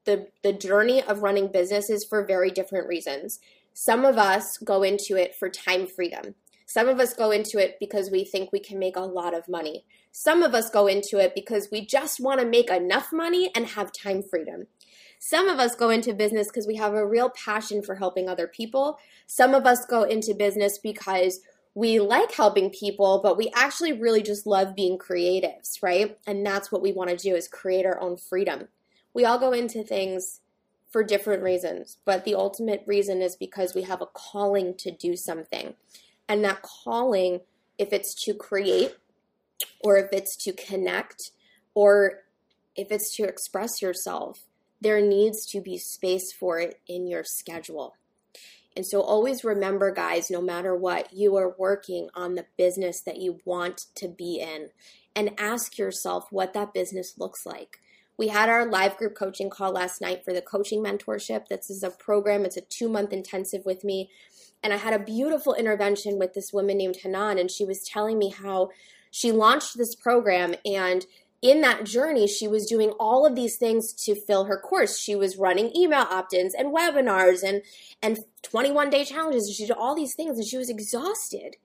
the, 0.06 0.28
the 0.42 0.54
journey 0.54 1.02
of 1.02 1.22
running 1.22 1.48
businesses 1.48 2.06
for 2.08 2.24
very 2.24 2.50
different 2.50 2.88
reasons. 2.88 3.38
Some 3.74 4.06
of 4.06 4.16
us 4.16 4.56
go 4.64 4.82
into 4.82 5.16
it 5.16 5.34
for 5.38 5.50
time 5.50 5.86
freedom. 5.86 6.36
Some 6.72 6.88
of 6.88 6.98
us 6.98 7.12
go 7.12 7.30
into 7.30 7.58
it 7.58 7.76
because 7.78 8.10
we 8.10 8.24
think 8.24 8.50
we 8.50 8.58
can 8.58 8.78
make 8.78 8.96
a 8.96 9.00
lot 9.00 9.34
of 9.34 9.46
money. 9.46 9.84
Some 10.10 10.42
of 10.42 10.54
us 10.54 10.70
go 10.70 10.86
into 10.86 11.18
it 11.18 11.34
because 11.34 11.68
we 11.70 11.84
just 11.84 12.18
want 12.18 12.40
to 12.40 12.46
make 12.46 12.70
enough 12.70 13.12
money 13.12 13.50
and 13.54 13.66
have 13.66 13.92
time 13.92 14.22
freedom. 14.22 14.68
Some 15.18 15.48
of 15.48 15.58
us 15.58 15.74
go 15.74 15.90
into 15.90 16.14
business 16.14 16.46
because 16.46 16.66
we 16.66 16.76
have 16.76 16.94
a 16.94 17.06
real 17.06 17.28
passion 17.28 17.82
for 17.82 17.96
helping 17.96 18.26
other 18.26 18.46
people. 18.46 18.98
Some 19.26 19.52
of 19.52 19.66
us 19.66 19.84
go 19.84 20.04
into 20.04 20.32
business 20.32 20.78
because 20.78 21.40
we 21.74 22.00
like 22.00 22.32
helping 22.32 22.70
people, 22.70 23.20
but 23.22 23.36
we 23.36 23.52
actually 23.54 23.92
really 23.92 24.22
just 24.22 24.46
love 24.46 24.74
being 24.74 24.96
creatives, 24.96 25.82
right? 25.82 26.16
And 26.26 26.46
that's 26.46 26.72
what 26.72 26.80
we 26.80 26.90
want 26.90 27.10
to 27.10 27.16
do 27.18 27.36
is 27.36 27.48
create 27.48 27.84
our 27.84 28.00
own 28.00 28.16
freedom. 28.16 28.68
We 29.12 29.26
all 29.26 29.38
go 29.38 29.52
into 29.52 29.84
things 29.84 30.40
for 30.90 31.04
different 31.04 31.42
reasons, 31.42 31.98
but 32.06 32.24
the 32.24 32.34
ultimate 32.34 32.82
reason 32.86 33.20
is 33.20 33.36
because 33.36 33.74
we 33.74 33.82
have 33.82 34.00
a 34.00 34.06
calling 34.06 34.74
to 34.78 34.90
do 34.90 35.16
something. 35.16 35.74
And 36.32 36.42
that 36.46 36.62
calling, 36.62 37.42
if 37.76 37.92
it's 37.92 38.14
to 38.24 38.32
create, 38.32 38.96
or 39.80 39.98
if 39.98 40.08
it's 40.12 40.34
to 40.44 40.52
connect, 40.54 41.30
or 41.74 42.20
if 42.74 42.90
it's 42.90 43.14
to 43.16 43.24
express 43.24 43.82
yourself, 43.82 44.38
there 44.80 45.02
needs 45.02 45.44
to 45.50 45.60
be 45.60 45.76
space 45.76 46.32
for 46.32 46.58
it 46.58 46.80
in 46.88 47.06
your 47.06 47.22
schedule. 47.22 47.96
And 48.74 48.86
so 48.86 49.02
always 49.02 49.44
remember, 49.44 49.92
guys, 49.92 50.30
no 50.30 50.40
matter 50.40 50.74
what, 50.74 51.12
you 51.12 51.36
are 51.36 51.54
working 51.58 52.08
on 52.14 52.34
the 52.34 52.46
business 52.56 53.02
that 53.02 53.18
you 53.18 53.40
want 53.44 53.82
to 53.96 54.08
be 54.08 54.40
in. 54.40 54.70
And 55.14 55.38
ask 55.38 55.76
yourself 55.76 56.28
what 56.30 56.54
that 56.54 56.72
business 56.72 57.18
looks 57.18 57.44
like. 57.44 57.80
We 58.16 58.28
had 58.28 58.48
our 58.48 58.64
live 58.64 58.96
group 58.96 59.14
coaching 59.14 59.50
call 59.50 59.72
last 59.72 60.00
night 60.00 60.24
for 60.24 60.32
the 60.32 60.40
coaching 60.40 60.82
mentorship. 60.82 61.48
This 61.48 61.68
is 61.68 61.82
a 61.82 61.90
program, 61.90 62.46
it's 62.46 62.56
a 62.56 62.62
two 62.62 62.88
month 62.88 63.12
intensive 63.12 63.66
with 63.66 63.84
me. 63.84 64.08
And 64.62 64.72
I 64.72 64.76
had 64.76 64.94
a 64.94 64.98
beautiful 64.98 65.54
intervention 65.54 66.18
with 66.18 66.34
this 66.34 66.52
woman 66.52 66.78
named 66.78 66.98
Hanan, 67.02 67.38
and 67.38 67.50
she 67.50 67.64
was 67.64 67.82
telling 67.82 68.18
me 68.18 68.30
how 68.30 68.70
she 69.10 69.32
launched 69.32 69.76
this 69.76 69.94
program 69.94 70.54
and 70.64 71.04
in 71.42 71.60
that 71.62 71.84
journey, 71.84 72.28
she 72.28 72.46
was 72.46 72.66
doing 72.66 72.90
all 73.00 73.26
of 73.26 73.34
these 73.34 73.56
things 73.56 73.92
to 74.04 74.14
fill 74.14 74.44
her 74.44 74.56
course. 74.56 74.96
She 74.96 75.16
was 75.16 75.36
running 75.36 75.76
email 75.76 76.06
opt-ins 76.08 76.54
and 76.54 76.72
webinars 76.72 77.42
and 77.42 77.62
and 78.00 78.20
21 78.42 78.90
day 78.90 79.04
challenges. 79.04 79.52
She 79.52 79.66
did 79.66 79.76
all 79.76 79.96
these 79.96 80.14
things 80.14 80.38
and 80.38 80.46
she 80.46 80.56
was 80.56 80.70
exhausted. 80.70 81.56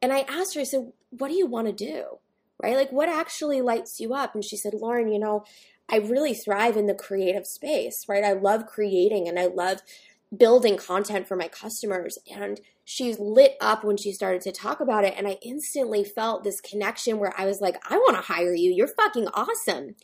And 0.00 0.12
I 0.12 0.20
asked 0.20 0.54
her, 0.54 0.62
I 0.62 0.64
said, 0.64 0.92
what 1.10 1.28
do 1.28 1.34
you 1.34 1.46
want 1.46 1.66
to 1.66 1.72
do? 1.72 2.18
Right? 2.62 2.74
Like 2.74 2.90
what 2.90 3.10
actually 3.10 3.60
lights 3.60 4.00
you 4.00 4.14
up? 4.14 4.34
And 4.34 4.42
she 4.42 4.56
said, 4.56 4.72
Lauren, 4.72 5.12
you 5.12 5.18
know, 5.18 5.44
I 5.90 5.96
really 5.96 6.34
thrive 6.34 6.76
in 6.76 6.86
the 6.86 6.94
creative 6.94 7.46
space, 7.46 8.06
right? 8.08 8.24
I 8.24 8.32
love 8.32 8.66
creating 8.66 9.28
and 9.28 9.38
I 9.38 9.46
love 9.46 9.82
building 10.36 10.76
content 10.76 11.26
for 11.26 11.36
my 11.36 11.48
customers. 11.48 12.18
And 12.30 12.60
she 12.84 13.14
lit 13.14 13.56
up 13.60 13.84
when 13.84 13.96
she 13.96 14.12
started 14.12 14.42
to 14.42 14.52
talk 14.52 14.80
about 14.80 15.04
it. 15.04 15.14
And 15.16 15.26
I 15.26 15.38
instantly 15.42 16.04
felt 16.04 16.44
this 16.44 16.60
connection 16.60 17.18
where 17.18 17.34
I 17.36 17.46
was 17.46 17.60
like, 17.60 17.76
I 17.88 17.96
want 17.96 18.16
to 18.16 18.32
hire 18.32 18.54
you. 18.54 18.70
You're 18.70 18.88
fucking 18.88 19.28
awesome. 19.34 19.94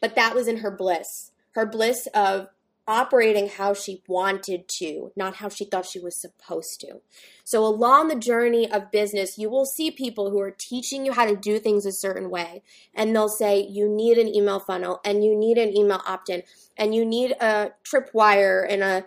But 0.00 0.14
that 0.14 0.34
was 0.34 0.48
in 0.48 0.58
her 0.58 0.70
bliss, 0.70 1.32
her 1.52 1.66
bliss 1.66 2.06
of 2.14 2.48
operating 2.88 3.48
how 3.48 3.74
she 3.74 4.02
wanted 4.06 4.68
to, 4.68 5.10
not 5.16 5.36
how 5.36 5.48
she 5.48 5.64
thought 5.64 5.86
she 5.86 5.98
was 5.98 6.20
supposed 6.20 6.80
to. 6.80 7.00
So, 7.44 7.64
along 7.64 8.08
the 8.08 8.16
journey 8.16 8.70
of 8.70 8.90
business, 8.90 9.38
you 9.38 9.50
will 9.50 9.66
see 9.66 9.90
people 9.90 10.30
who 10.30 10.40
are 10.40 10.52
teaching 10.52 11.04
you 11.04 11.12
how 11.12 11.26
to 11.26 11.36
do 11.36 11.58
things 11.58 11.84
a 11.84 11.92
certain 11.92 12.30
way. 12.30 12.62
And 12.94 13.14
they'll 13.14 13.28
say, 13.28 13.60
you 13.60 13.88
need 13.88 14.18
an 14.18 14.32
email 14.32 14.60
funnel, 14.60 15.00
and 15.04 15.24
you 15.24 15.36
need 15.36 15.58
an 15.58 15.76
email 15.76 16.02
opt 16.06 16.28
in, 16.28 16.42
and 16.76 16.94
you 16.94 17.04
need 17.04 17.32
a 17.40 17.72
tripwire 17.84 18.64
and 18.68 18.82
a 18.82 19.04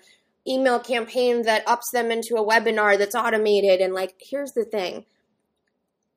email 0.47 0.79
campaign 0.79 1.43
that 1.43 1.67
ups 1.67 1.91
them 1.91 2.11
into 2.11 2.35
a 2.35 2.45
webinar 2.45 2.97
that's 2.97 3.15
automated. 3.15 3.81
And 3.81 3.93
like, 3.93 4.15
here's 4.19 4.51
the 4.53 4.65
thing 4.65 5.05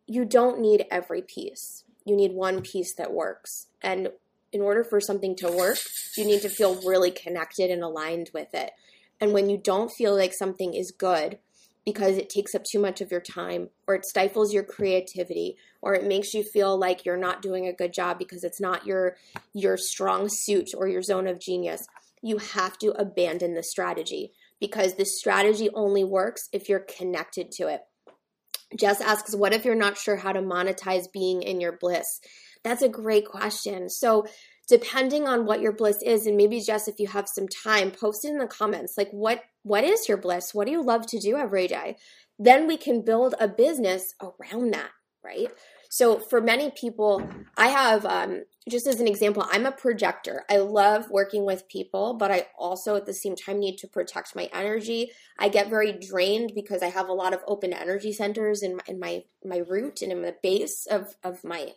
you 0.06 0.24
don't 0.24 0.60
need 0.60 0.86
every 0.90 1.22
piece, 1.22 1.84
you 2.04 2.16
need 2.16 2.32
one 2.32 2.62
piece 2.62 2.94
that 2.96 3.12
works. 3.12 3.68
And 3.82 4.10
in 4.52 4.60
order 4.60 4.84
for 4.84 5.00
something 5.00 5.34
to 5.36 5.50
work, 5.50 5.78
you 6.16 6.24
need 6.24 6.42
to 6.42 6.48
feel 6.48 6.80
really 6.86 7.10
connected 7.10 7.70
and 7.70 7.82
aligned 7.82 8.30
with 8.34 8.54
it. 8.54 8.72
And 9.20 9.32
when 9.32 9.48
you 9.48 9.56
don't 9.56 9.90
feel 9.90 10.14
like 10.14 10.34
something 10.34 10.74
is 10.74 10.90
good, 10.90 11.38
because 11.84 12.16
it 12.16 12.30
takes 12.30 12.54
up 12.54 12.62
too 12.64 12.78
much 12.78 13.00
of 13.00 13.10
your 13.10 13.20
time 13.20 13.68
or 13.86 13.94
it 13.94 14.04
stifles 14.04 14.52
your 14.52 14.62
creativity 14.62 15.56
or 15.80 15.94
it 15.94 16.06
makes 16.06 16.32
you 16.32 16.44
feel 16.44 16.78
like 16.78 17.04
you're 17.04 17.16
not 17.16 17.42
doing 17.42 17.66
a 17.66 17.72
good 17.72 17.92
job 17.92 18.18
because 18.18 18.44
it's 18.44 18.60
not 18.60 18.86
your 18.86 19.16
your 19.52 19.76
strong 19.76 20.28
suit 20.30 20.68
or 20.76 20.88
your 20.88 21.02
zone 21.02 21.26
of 21.26 21.40
genius 21.40 21.86
you 22.22 22.38
have 22.38 22.78
to 22.78 22.92
abandon 22.92 23.54
the 23.54 23.62
strategy 23.62 24.32
because 24.60 24.94
the 24.94 25.04
strategy 25.04 25.68
only 25.74 26.04
works 26.04 26.48
if 26.52 26.68
you're 26.68 26.86
connected 26.96 27.50
to 27.50 27.66
it. 27.66 27.80
Jess 28.78 29.00
asks, 29.00 29.34
What 29.34 29.52
if 29.52 29.64
you're 29.64 29.74
not 29.74 29.98
sure 29.98 30.16
how 30.16 30.32
to 30.32 30.40
monetize 30.40 31.12
being 31.12 31.42
in 31.42 31.60
your 31.60 31.76
bliss? 31.78 32.20
That's 32.64 32.82
a 32.82 32.88
great 32.88 33.26
question. 33.26 33.90
So, 33.90 34.26
depending 34.68 35.26
on 35.26 35.44
what 35.44 35.60
your 35.60 35.72
bliss 35.72 36.00
is, 36.02 36.26
and 36.26 36.36
maybe 36.36 36.60
Jess, 36.60 36.88
if 36.88 36.98
you 36.98 37.08
have 37.08 37.26
some 37.28 37.48
time, 37.48 37.90
post 37.90 38.24
it 38.24 38.28
in 38.28 38.38
the 38.38 38.46
comments. 38.46 38.94
Like, 38.96 39.10
what 39.10 39.42
what 39.64 39.84
is 39.84 40.08
your 40.08 40.16
bliss? 40.16 40.54
What 40.54 40.66
do 40.66 40.72
you 40.72 40.82
love 40.82 41.06
to 41.08 41.18
do 41.18 41.36
every 41.36 41.66
day? 41.66 41.96
Then 42.38 42.66
we 42.66 42.76
can 42.76 43.04
build 43.04 43.34
a 43.38 43.48
business 43.48 44.14
around 44.20 44.72
that, 44.72 44.90
right? 45.24 45.48
So 45.92 46.18
for 46.18 46.40
many 46.40 46.70
people, 46.70 47.22
I 47.54 47.68
have 47.68 48.06
um, 48.06 48.44
just 48.66 48.86
as 48.86 48.98
an 48.98 49.06
example, 49.06 49.44
I'm 49.50 49.66
a 49.66 49.72
projector. 49.72 50.42
I 50.48 50.56
love 50.56 51.10
working 51.10 51.44
with 51.44 51.68
people, 51.68 52.14
but 52.14 52.30
I 52.30 52.46
also 52.58 52.96
at 52.96 53.04
the 53.04 53.12
same 53.12 53.36
time 53.36 53.60
need 53.60 53.76
to 53.76 53.88
protect 53.88 54.34
my 54.34 54.48
energy. 54.54 55.10
I 55.38 55.50
get 55.50 55.68
very 55.68 55.92
drained 55.92 56.52
because 56.54 56.82
I 56.82 56.86
have 56.86 57.10
a 57.10 57.12
lot 57.12 57.34
of 57.34 57.40
open 57.46 57.74
energy 57.74 58.14
centers 58.14 58.62
in 58.62 58.76
my, 58.76 58.82
in 58.88 58.98
my 58.98 59.24
my 59.44 59.58
root 59.58 60.00
and 60.00 60.10
in 60.10 60.22
the 60.22 60.34
base 60.42 60.86
of 60.86 61.14
of 61.22 61.44
my 61.44 61.72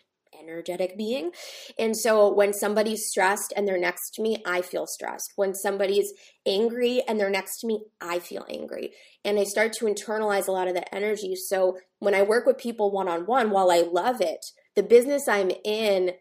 energetic 0.50 0.98
being. 0.98 1.32
And 1.78 1.98
so 1.98 2.32
when 2.32 2.54
somebody's 2.54 3.08
stressed 3.08 3.54
and 3.56 3.68
they're 3.68 3.80
next 3.80 4.12
to 4.16 4.22
me, 4.22 4.44
I 4.46 4.62
feel 4.62 4.86
stressed. 4.88 5.34
When 5.36 5.54
somebody's 5.54 6.14
angry 6.46 7.04
and 7.08 7.20
they're 7.20 7.30
next 7.30 7.60
to 7.60 7.68
me, 7.68 7.86
I 8.00 8.20
feel 8.20 8.46
angry. 8.50 8.92
And 9.24 9.40
I 9.40 9.44
start 9.44 9.74
to 9.74 9.86
internalize 9.86 10.48
a 10.48 10.52
lot 10.52 10.68
of 10.68 10.76
that 10.76 10.94
energy. 10.94 11.36
So 11.36 11.78
when 12.00 12.14
I 12.14 12.22
work 12.22 12.46
with 12.46 12.58
people 12.58 12.92
one 12.92 13.08
on 13.08 13.26
one, 13.26 13.50
while 13.50 13.72
I 13.72 13.82
love 13.82 14.22
it, 14.22 14.46
the 14.76 14.84
business 14.84 15.28
I'm 15.28 15.52
in 15.64 16.12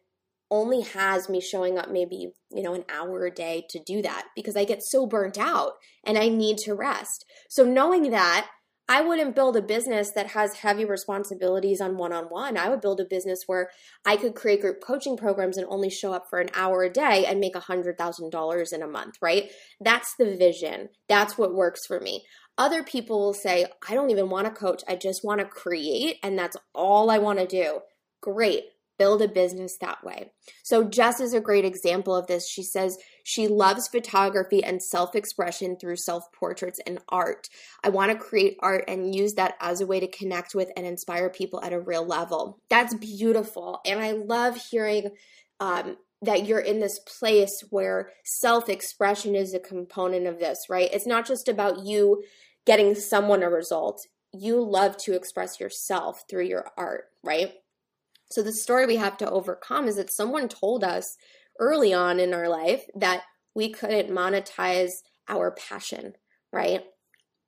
only 0.50 0.82
has 0.82 1.28
me 1.28 1.40
showing 1.40 1.78
up 1.78 1.90
maybe, 1.90 2.32
you 2.50 2.62
know, 2.62 2.74
an 2.74 2.84
hour 2.88 3.26
a 3.26 3.30
day 3.30 3.64
to 3.70 3.80
do 3.84 4.02
that 4.02 4.26
because 4.36 4.56
I 4.56 4.64
get 4.64 4.82
so 4.82 5.06
burnt 5.06 5.38
out 5.38 5.72
and 6.04 6.16
I 6.16 6.28
need 6.28 6.58
to 6.58 6.74
rest. 6.74 7.24
So 7.48 7.64
knowing 7.64 8.10
that, 8.10 8.48
I 8.86 9.00
wouldn't 9.00 9.34
build 9.34 9.56
a 9.56 9.62
business 9.62 10.12
that 10.14 10.28
has 10.28 10.56
heavy 10.56 10.84
responsibilities 10.84 11.80
on 11.80 11.96
one 11.96 12.12
on 12.12 12.24
one. 12.24 12.58
I 12.58 12.68
would 12.68 12.82
build 12.82 13.00
a 13.00 13.06
business 13.06 13.44
where 13.46 13.70
I 14.04 14.16
could 14.16 14.34
create 14.34 14.60
group 14.60 14.82
coaching 14.82 15.16
programs 15.16 15.56
and 15.56 15.66
only 15.70 15.88
show 15.88 16.12
up 16.12 16.24
for 16.28 16.38
an 16.38 16.50
hour 16.54 16.82
a 16.82 16.90
day 16.90 17.24
and 17.26 17.40
make 17.40 17.54
$100,000 17.54 18.72
in 18.72 18.82
a 18.82 18.86
month, 18.86 19.14
right? 19.22 19.50
That's 19.80 20.14
the 20.18 20.36
vision. 20.36 20.90
That's 21.08 21.38
what 21.38 21.54
works 21.54 21.86
for 21.86 21.98
me. 21.98 22.24
Other 22.58 22.84
people 22.84 23.20
will 23.20 23.34
say, 23.34 23.66
I 23.88 23.94
don't 23.94 24.10
even 24.10 24.28
want 24.28 24.46
to 24.46 24.52
coach. 24.52 24.82
I 24.86 24.96
just 24.96 25.24
want 25.24 25.40
to 25.40 25.46
create, 25.46 26.18
and 26.22 26.38
that's 26.38 26.56
all 26.74 27.10
I 27.10 27.18
want 27.18 27.38
to 27.38 27.46
do. 27.46 27.80
Great 28.20 28.64
build 28.98 29.22
a 29.22 29.28
business 29.28 29.76
that 29.80 30.04
way. 30.04 30.32
So, 30.62 30.84
Jess 30.84 31.20
is 31.20 31.34
a 31.34 31.40
great 31.40 31.64
example 31.64 32.14
of 32.14 32.26
this. 32.26 32.48
She 32.48 32.62
says 32.62 32.98
she 33.22 33.48
loves 33.48 33.88
photography 33.88 34.62
and 34.62 34.82
self 34.82 35.14
expression 35.14 35.76
through 35.76 35.96
self 35.96 36.30
portraits 36.32 36.80
and 36.86 37.00
art. 37.08 37.48
I 37.82 37.88
want 37.88 38.12
to 38.12 38.18
create 38.18 38.56
art 38.60 38.84
and 38.88 39.14
use 39.14 39.34
that 39.34 39.54
as 39.60 39.80
a 39.80 39.86
way 39.86 40.00
to 40.00 40.06
connect 40.06 40.54
with 40.54 40.70
and 40.76 40.86
inspire 40.86 41.30
people 41.30 41.62
at 41.62 41.72
a 41.72 41.80
real 41.80 42.06
level. 42.06 42.60
That's 42.68 42.94
beautiful. 42.94 43.80
And 43.86 44.00
I 44.00 44.12
love 44.12 44.56
hearing 44.56 45.10
um, 45.60 45.96
that 46.22 46.46
you're 46.46 46.60
in 46.60 46.80
this 46.80 46.98
place 46.98 47.64
where 47.70 48.10
self 48.24 48.68
expression 48.68 49.34
is 49.34 49.54
a 49.54 49.58
component 49.58 50.26
of 50.26 50.38
this, 50.38 50.66
right? 50.68 50.90
It's 50.92 51.06
not 51.06 51.26
just 51.26 51.48
about 51.48 51.84
you 51.84 52.22
getting 52.64 52.94
someone 52.94 53.42
a 53.42 53.50
result. 53.50 54.06
You 54.32 54.60
love 54.60 54.96
to 54.98 55.14
express 55.14 55.60
yourself 55.60 56.24
through 56.28 56.44
your 56.44 56.66
art, 56.76 57.04
right? 57.22 57.52
So 58.34 58.42
the 58.42 58.52
story 58.52 58.84
we 58.84 58.96
have 58.96 59.16
to 59.18 59.30
overcome 59.30 59.86
is 59.86 59.94
that 59.94 60.10
someone 60.10 60.48
told 60.48 60.82
us 60.82 61.04
early 61.60 61.94
on 61.94 62.18
in 62.18 62.34
our 62.34 62.48
life 62.48 62.84
that 62.96 63.22
we 63.54 63.70
couldn't 63.70 64.10
monetize 64.10 64.90
our 65.28 65.52
passion, 65.52 66.14
right? 66.52 66.82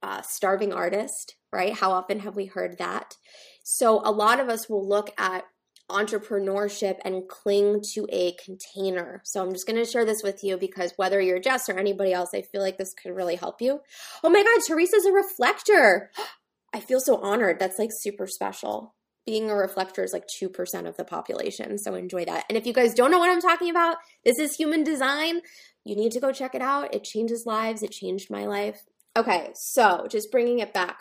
Uh, 0.01 0.23
starving 0.23 0.73
artist, 0.73 1.35
right? 1.53 1.73
How 1.73 1.91
often 1.91 2.21
have 2.21 2.37
we 2.37 2.47
heard 2.47 2.79
that? 2.79 3.17
So 3.65 4.01
a 4.05 4.13
lot 4.13 4.39
of 4.39 4.49
us 4.49 4.69
will 4.69 4.89
look 4.89 5.11
at 5.19 5.43
entrepreneurship 5.91 6.99
and 7.05 7.29
cling 7.29 7.83
to 7.95 8.07
a 8.13 8.37
container. 8.45 9.23
So 9.25 9.43
I'm 9.43 9.53
just 9.53 9.67
going 9.67 9.85
to 9.85 9.91
share 9.91 10.05
this 10.05 10.23
with 10.23 10.45
you 10.45 10.57
because 10.57 10.93
whether 10.95 11.21
you're 11.21 11.41
Jess 11.41 11.69
or 11.69 11.77
anybody 11.77 12.13
else, 12.13 12.31
I 12.33 12.43
feel 12.43 12.63
like 12.63 12.79
this 12.79 12.95
could 12.95 13.17
really 13.17 13.35
help 13.35 13.61
you. 13.61 13.81
Oh 14.23 14.31
my 14.31 14.45
God, 14.45 14.61
Teresa's 14.65 15.05
a 15.05 15.11
reflector. 15.11 16.13
I 16.73 16.79
feel 16.79 17.01
so 17.01 17.17
honored. 17.17 17.59
That's 17.59 17.81
like 17.81 17.91
super 17.93 18.29
special. 18.29 18.96
Being 19.27 19.51
a 19.51 19.57
reflector 19.57 20.05
is 20.05 20.13
like 20.13 20.27
2% 20.41 20.87
of 20.87 20.97
the 20.97 21.05
population. 21.05 21.79
So 21.79 21.95
enjoy 21.95 22.25
that. 22.27 22.45
And 22.49 22.57
if 22.57 22.67
you 22.67 22.73
guys 22.73 22.95
don't 22.95 23.11
know 23.11 23.19
what 23.19 23.31
I'm 23.31 23.41
talking 23.41 23.71
about, 23.71 23.97
this 24.25 24.39
is 24.39 24.55
human 24.55 24.85
design. 24.85 25.41
You 25.85 25.97
need 25.97 26.13
to 26.13 26.21
go 26.21 26.33
check 26.33 26.55
it 26.55 26.63
out. 26.63 26.95
It 26.95 27.05
changes 27.05 27.45
lives, 27.45 27.83
it 27.83 27.91
changed 27.91 28.31
my 28.31 28.47
life. 28.47 28.85
Okay, 29.17 29.51
so 29.55 30.07
just 30.11 30.31
bringing 30.31 30.59
it 30.61 30.73
back. 30.73 31.01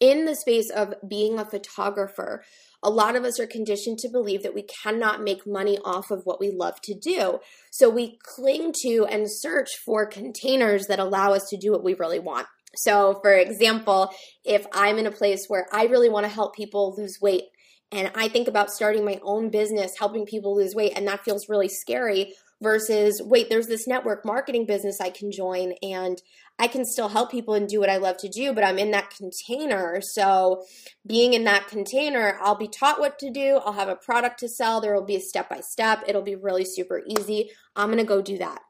In 0.00 0.24
the 0.24 0.36
space 0.36 0.70
of 0.70 0.94
being 1.06 1.38
a 1.38 1.44
photographer, 1.44 2.44
a 2.82 2.90
lot 2.90 3.16
of 3.16 3.24
us 3.24 3.40
are 3.40 3.46
conditioned 3.46 3.98
to 3.98 4.08
believe 4.08 4.44
that 4.44 4.54
we 4.54 4.62
cannot 4.62 5.22
make 5.22 5.46
money 5.46 5.78
off 5.84 6.10
of 6.10 6.22
what 6.24 6.38
we 6.38 6.50
love 6.50 6.80
to 6.82 6.94
do. 6.94 7.40
So 7.72 7.90
we 7.90 8.18
cling 8.22 8.72
to 8.82 9.06
and 9.10 9.26
search 9.28 9.70
for 9.84 10.06
containers 10.06 10.86
that 10.86 11.00
allow 11.00 11.32
us 11.32 11.48
to 11.50 11.56
do 11.56 11.72
what 11.72 11.82
we 11.82 11.94
really 11.94 12.20
want. 12.20 12.46
So, 12.76 13.18
for 13.22 13.32
example, 13.32 14.10
if 14.44 14.66
I'm 14.72 14.98
in 14.98 15.06
a 15.06 15.10
place 15.10 15.46
where 15.48 15.66
I 15.72 15.84
really 15.84 16.08
want 16.08 16.24
to 16.24 16.32
help 16.32 16.54
people 16.54 16.94
lose 16.96 17.18
weight 17.20 17.44
and 17.90 18.10
I 18.14 18.28
think 18.28 18.48
about 18.48 18.70
starting 18.70 19.04
my 19.04 19.18
own 19.22 19.50
business 19.50 19.92
helping 19.98 20.26
people 20.26 20.54
lose 20.54 20.74
weight, 20.74 20.92
and 20.94 21.08
that 21.08 21.24
feels 21.24 21.48
really 21.48 21.68
scary, 21.68 22.34
versus 22.60 23.22
wait, 23.24 23.48
there's 23.48 23.68
this 23.68 23.86
network 23.86 24.24
marketing 24.24 24.66
business 24.66 25.00
I 25.00 25.10
can 25.10 25.30
join 25.30 25.74
and 25.80 26.20
I 26.58 26.66
can 26.66 26.84
still 26.84 27.08
help 27.08 27.30
people 27.30 27.54
and 27.54 27.68
do 27.68 27.78
what 27.78 27.88
I 27.88 27.98
love 27.98 28.16
to 28.18 28.28
do, 28.28 28.52
but 28.52 28.64
I'm 28.64 28.80
in 28.80 28.90
that 28.90 29.10
container. 29.10 30.00
So, 30.02 30.64
being 31.06 31.32
in 31.32 31.44
that 31.44 31.68
container, 31.68 32.36
I'll 32.42 32.56
be 32.56 32.68
taught 32.68 32.98
what 32.98 33.18
to 33.20 33.30
do. 33.30 33.60
I'll 33.64 33.72
have 33.72 33.88
a 33.88 33.96
product 33.96 34.40
to 34.40 34.48
sell. 34.48 34.80
There 34.80 34.94
will 34.94 35.06
be 35.06 35.16
a 35.16 35.20
step 35.20 35.48
by 35.48 35.60
step. 35.60 36.02
It'll 36.06 36.22
be 36.22 36.34
really 36.34 36.64
super 36.64 37.02
easy. 37.06 37.50
I'm 37.76 37.88
going 37.88 37.98
to 37.98 38.04
go 38.04 38.20
do 38.20 38.38
that. 38.38 38.60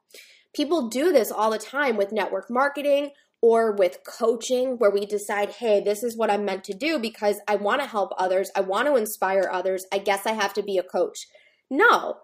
People 0.53 0.87
do 0.87 1.11
this 1.11 1.31
all 1.31 1.51
the 1.51 1.57
time 1.57 1.97
with 1.97 2.11
network 2.11 2.49
marketing 2.49 3.09
or 3.41 3.71
with 3.71 3.99
coaching, 4.05 4.77
where 4.77 4.91
we 4.91 5.05
decide, 5.05 5.49
hey, 5.49 5.81
this 5.81 6.03
is 6.03 6.17
what 6.17 6.29
I'm 6.29 6.45
meant 6.45 6.63
to 6.65 6.73
do 6.73 6.99
because 6.99 7.37
I 7.47 7.55
want 7.55 7.81
to 7.81 7.87
help 7.87 8.11
others. 8.17 8.51
I 8.55 8.61
want 8.61 8.87
to 8.87 8.95
inspire 8.95 9.49
others. 9.51 9.85
I 9.91 9.97
guess 9.99 10.25
I 10.25 10.33
have 10.33 10.53
to 10.55 10.63
be 10.63 10.77
a 10.77 10.83
coach. 10.83 11.27
No, 11.69 12.17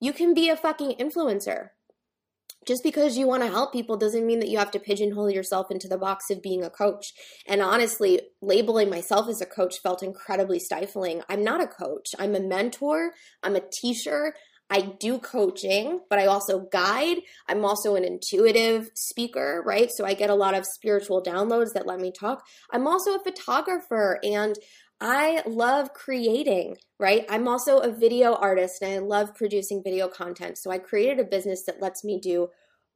you 0.00 0.12
can 0.12 0.32
be 0.34 0.48
a 0.48 0.56
fucking 0.56 0.94
influencer 0.98 1.68
just 2.66 2.82
because 2.82 3.16
you 3.16 3.26
want 3.26 3.44
to 3.44 3.48
help 3.48 3.72
people 3.72 3.96
doesn't 3.96 4.26
mean 4.26 4.40
that 4.40 4.48
you 4.48 4.58
have 4.58 4.72
to 4.72 4.80
pigeonhole 4.80 5.30
yourself 5.30 5.70
into 5.70 5.86
the 5.86 5.96
box 5.96 6.30
of 6.30 6.42
being 6.42 6.64
a 6.64 6.70
coach. 6.70 7.12
And 7.46 7.62
honestly, 7.62 8.20
labeling 8.42 8.90
myself 8.90 9.28
as 9.28 9.40
a 9.40 9.46
coach 9.46 9.78
felt 9.80 10.02
incredibly 10.02 10.58
stifling. 10.58 11.22
I'm 11.28 11.44
not 11.44 11.62
a 11.62 11.68
coach, 11.68 12.08
I'm 12.18 12.34
a 12.34 12.40
mentor, 12.40 13.12
I'm 13.42 13.56
a 13.56 13.62
teacher. 13.80 14.34
I 14.68 14.80
do 14.98 15.18
coaching, 15.18 16.00
but 16.10 16.18
I 16.18 16.26
also 16.26 16.66
guide. 16.72 17.18
I'm 17.48 17.64
also 17.64 17.94
an 17.94 18.04
intuitive 18.04 18.90
speaker, 18.94 19.62
right? 19.64 19.90
So 19.90 20.04
I 20.04 20.14
get 20.14 20.30
a 20.30 20.34
lot 20.34 20.54
of 20.54 20.66
spiritual 20.66 21.22
downloads 21.22 21.72
that 21.74 21.86
let 21.86 22.00
me 22.00 22.10
talk. 22.10 22.44
I'm 22.72 22.86
also 22.86 23.14
a 23.14 23.22
photographer 23.22 24.18
and 24.24 24.56
I 25.00 25.42
love 25.46 25.92
creating, 25.92 26.78
right? 26.98 27.26
I'm 27.28 27.46
also 27.46 27.78
a 27.78 27.92
video 27.92 28.34
artist 28.34 28.82
and 28.82 28.92
I 28.92 28.98
love 28.98 29.34
producing 29.34 29.82
video 29.84 30.08
content. 30.08 30.58
So 30.58 30.70
I 30.70 30.78
created 30.78 31.20
a 31.20 31.24
business 31.24 31.64
that 31.66 31.82
lets 31.82 32.02
me 32.02 32.18
do 32.18 32.48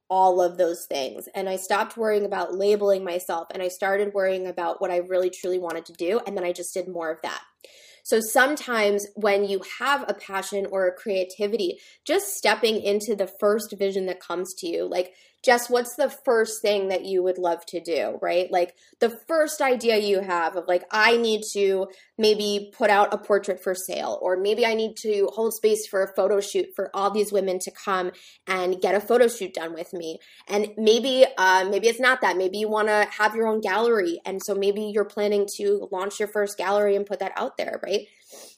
all 0.09 0.41
of 0.41 0.59
those 0.59 0.87
things. 0.87 1.29
And 1.35 1.49
I 1.49 1.57
stopped 1.57 1.97
worrying 1.97 2.25
about 2.25 2.55
labeling 2.55 3.05
myself 3.05 3.47
and 3.53 3.63
I 3.63 3.69
started 3.69 4.13
worrying 4.13 4.49
about 4.49 4.81
what 4.81 4.91
I 4.91 4.97
really 4.97 5.31
truly 5.31 5.59
wanted 5.59 5.87
to 5.87 5.93
do. 5.93 6.21
And 6.27 6.37
then 6.37 6.45
I 6.45 6.53
just 6.53 6.75
did 6.75 6.89
more 6.89 7.13
of 7.13 7.19
that. 7.23 7.43
So 8.11 8.19
sometimes 8.19 9.07
when 9.15 9.45
you 9.45 9.63
have 9.79 10.05
a 10.09 10.15
passion 10.15 10.67
or 10.73 10.89
a 10.89 10.93
creativity, 10.93 11.79
just 12.05 12.37
stepping 12.37 12.83
into 12.83 13.15
the 13.15 13.29
first 13.29 13.73
vision 13.79 14.07
that 14.07 14.19
comes 14.19 14.53
to 14.55 14.67
you, 14.67 14.85
like 14.85 15.15
Jess, 15.43 15.71
what's 15.71 15.97
the 15.97 16.11
first 16.11 16.61
thing 16.61 16.89
that 16.89 17.07
you 17.07 17.23
would 17.23 17.39
love 17.39 17.65
to 17.67 17.81
do, 17.81 18.19
right? 18.21 18.51
Like 18.51 18.75
the 18.99 19.19
first 19.27 19.63
idea 19.63 19.97
you 19.97 20.21
have 20.21 20.55
of 20.57 20.69
like, 20.69 20.85
I 20.91 21.17
need 21.17 21.43
to 21.55 21.89
maybe 22.19 22.71
put 22.77 22.91
out 22.91 23.15
a 23.15 23.19
portrait 23.19 23.63
for 23.63 23.75
sale, 23.75 24.19
or 24.21 24.37
maybe 24.37 24.67
I 24.67 24.75
need 24.75 24.97
to 24.99 25.31
hold 25.33 25.55
space 25.55 25.87
for 25.87 26.03
a 26.03 26.15
photo 26.15 26.41
shoot 26.41 26.67
for 26.77 26.91
all 26.93 27.11
these 27.11 27.33
women 27.33 27.59
to 27.61 27.71
come 27.71 28.11
and 28.47 28.83
get 28.83 28.95
a 28.95 29.01
photo 29.01 29.29
shoot 29.29 29.55
done 29.55 29.73
with 29.73 29.95
me. 29.95 30.19
And 30.47 30.69
maybe, 30.77 31.25
uh, 31.39 31.65
maybe 31.71 31.89
it's 31.89 32.01
not 32.01 32.21
that. 32.21 32.37
Maybe 32.37 32.59
you 32.59 32.69
want 32.69 32.89
to 32.89 33.09
have 33.11 33.35
your 33.35 33.47
own 33.47 33.63
gallery. 33.63 34.21
And 34.27 34.43
so 34.43 34.55
maybe 34.55 34.91
you're 34.93 35.07
planning 35.07 35.47
to 35.57 35.89
launch 35.91 36.19
your 36.19 36.29
first 36.29 36.59
gallery 36.59 36.97
and 36.97 37.07
put 37.07 37.21
that 37.21 37.33
out 37.37 37.57
there, 37.57 37.81
right? 37.83 38.07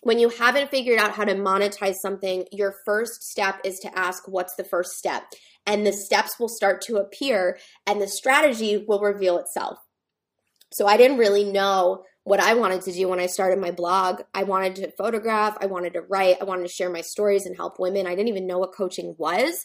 When 0.02 0.18
you 0.18 0.28
haven't 0.28 0.70
figured 0.70 0.98
out 0.98 1.12
how 1.12 1.24
to 1.24 1.34
monetize 1.34 1.94
something, 1.94 2.44
your 2.50 2.74
first 2.84 3.22
step 3.22 3.60
is 3.64 3.78
to 3.80 3.98
ask, 3.98 4.26
what's 4.26 4.54
the 4.56 4.64
first 4.64 4.92
step? 4.92 5.22
And 5.66 5.86
the 5.86 5.92
steps 5.92 6.38
will 6.38 6.48
start 6.48 6.82
to 6.82 6.96
appear 6.96 7.58
and 7.86 8.00
the 8.00 8.08
strategy 8.08 8.84
will 8.86 9.00
reveal 9.00 9.38
itself. 9.38 9.78
So 10.72 10.86
I 10.86 10.96
didn't 10.96 11.18
really 11.18 11.44
know 11.44 12.04
what 12.24 12.40
I 12.40 12.54
wanted 12.54 12.82
to 12.82 12.92
do 12.92 13.08
when 13.08 13.20
I 13.20 13.26
started 13.26 13.58
my 13.58 13.72
blog. 13.72 14.22
I 14.32 14.44
wanted 14.44 14.76
to 14.76 14.92
photograph, 14.92 15.56
I 15.60 15.66
wanted 15.66 15.94
to 15.94 16.02
write, 16.02 16.36
I 16.40 16.44
wanted 16.44 16.62
to 16.62 16.72
share 16.72 16.90
my 16.90 17.00
stories 17.00 17.46
and 17.46 17.56
help 17.56 17.78
women. 17.78 18.06
I 18.06 18.14
didn't 18.14 18.28
even 18.28 18.46
know 18.46 18.58
what 18.58 18.74
coaching 18.74 19.14
was. 19.18 19.64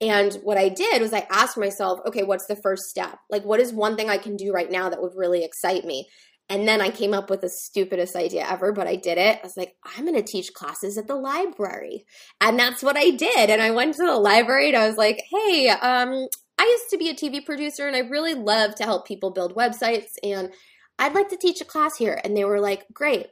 And 0.00 0.34
what 0.44 0.56
I 0.56 0.68
did 0.68 1.02
was 1.02 1.12
I 1.12 1.26
asked 1.30 1.58
myself, 1.58 2.00
okay, 2.06 2.22
what's 2.22 2.46
the 2.46 2.56
first 2.56 2.84
step? 2.84 3.18
Like, 3.30 3.44
what 3.44 3.60
is 3.60 3.72
one 3.72 3.96
thing 3.96 4.08
I 4.08 4.18
can 4.18 4.36
do 4.36 4.52
right 4.52 4.70
now 4.70 4.88
that 4.88 5.02
would 5.02 5.16
really 5.16 5.44
excite 5.44 5.84
me? 5.84 6.08
And 6.50 6.66
then 6.66 6.80
I 6.80 6.90
came 6.90 7.12
up 7.12 7.28
with 7.28 7.42
the 7.42 7.50
stupidest 7.50 8.16
idea 8.16 8.46
ever, 8.48 8.72
but 8.72 8.86
I 8.86 8.96
did 8.96 9.18
it. 9.18 9.38
I 9.38 9.42
was 9.42 9.56
like, 9.56 9.76
I'm 9.84 10.06
going 10.06 10.16
to 10.16 10.22
teach 10.22 10.54
classes 10.54 10.96
at 10.96 11.06
the 11.06 11.14
library. 11.14 12.06
And 12.40 12.58
that's 12.58 12.82
what 12.82 12.96
I 12.96 13.10
did. 13.10 13.50
And 13.50 13.60
I 13.60 13.70
went 13.70 13.96
to 13.96 14.06
the 14.06 14.16
library 14.16 14.68
and 14.68 14.76
I 14.76 14.88
was 14.88 14.96
like, 14.96 15.22
hey, 15.30 15.68
um, 15.68 16.26
I 16.58 16.64
used 16.64 16.90
to 16.90 16.98
be 16.98 17.10
a 17.10 17.14
TV 17.14 17.44
producer 17.44 17.86
and 17.86 17.94
I 17.94 18.00
really 18.00 18.34
love 18.34 18.74
to 18.76 18.84
help 18.84 19.06
people 19.06 19.30
build 19.30 19.54
websites. 19.54 20.12
And 20.22 20.50
I'd 20.98 21.14
like 21.14 21.28
to 21.28 21.36
teach 21.36 21.60
a 21.60 21.66
class 21.66 21.98
here. 21.98 22.18
And 22.24 22.34
they 22.34 22.44
were 22.44 22.60
like, 22.60 22.86
great. 22.94 23.26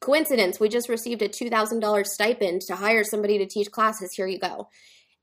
Coincidence, 0.00 0.60
we 0.60 0.68
just 0.68 0.90
received 0.90 1.22
a 1.22 1.28
$2,000 1.30 2.06
stipend 2.06 2.60
to 2.62 2.76
hire 2.76 3.04
somebody 3.04 3.38
to 3.38 3.46
teach 3.46 3.70
classes. 3.70 4.12
Here 4.12 4.26
you 4.26 4.38
go. 4.38 4.68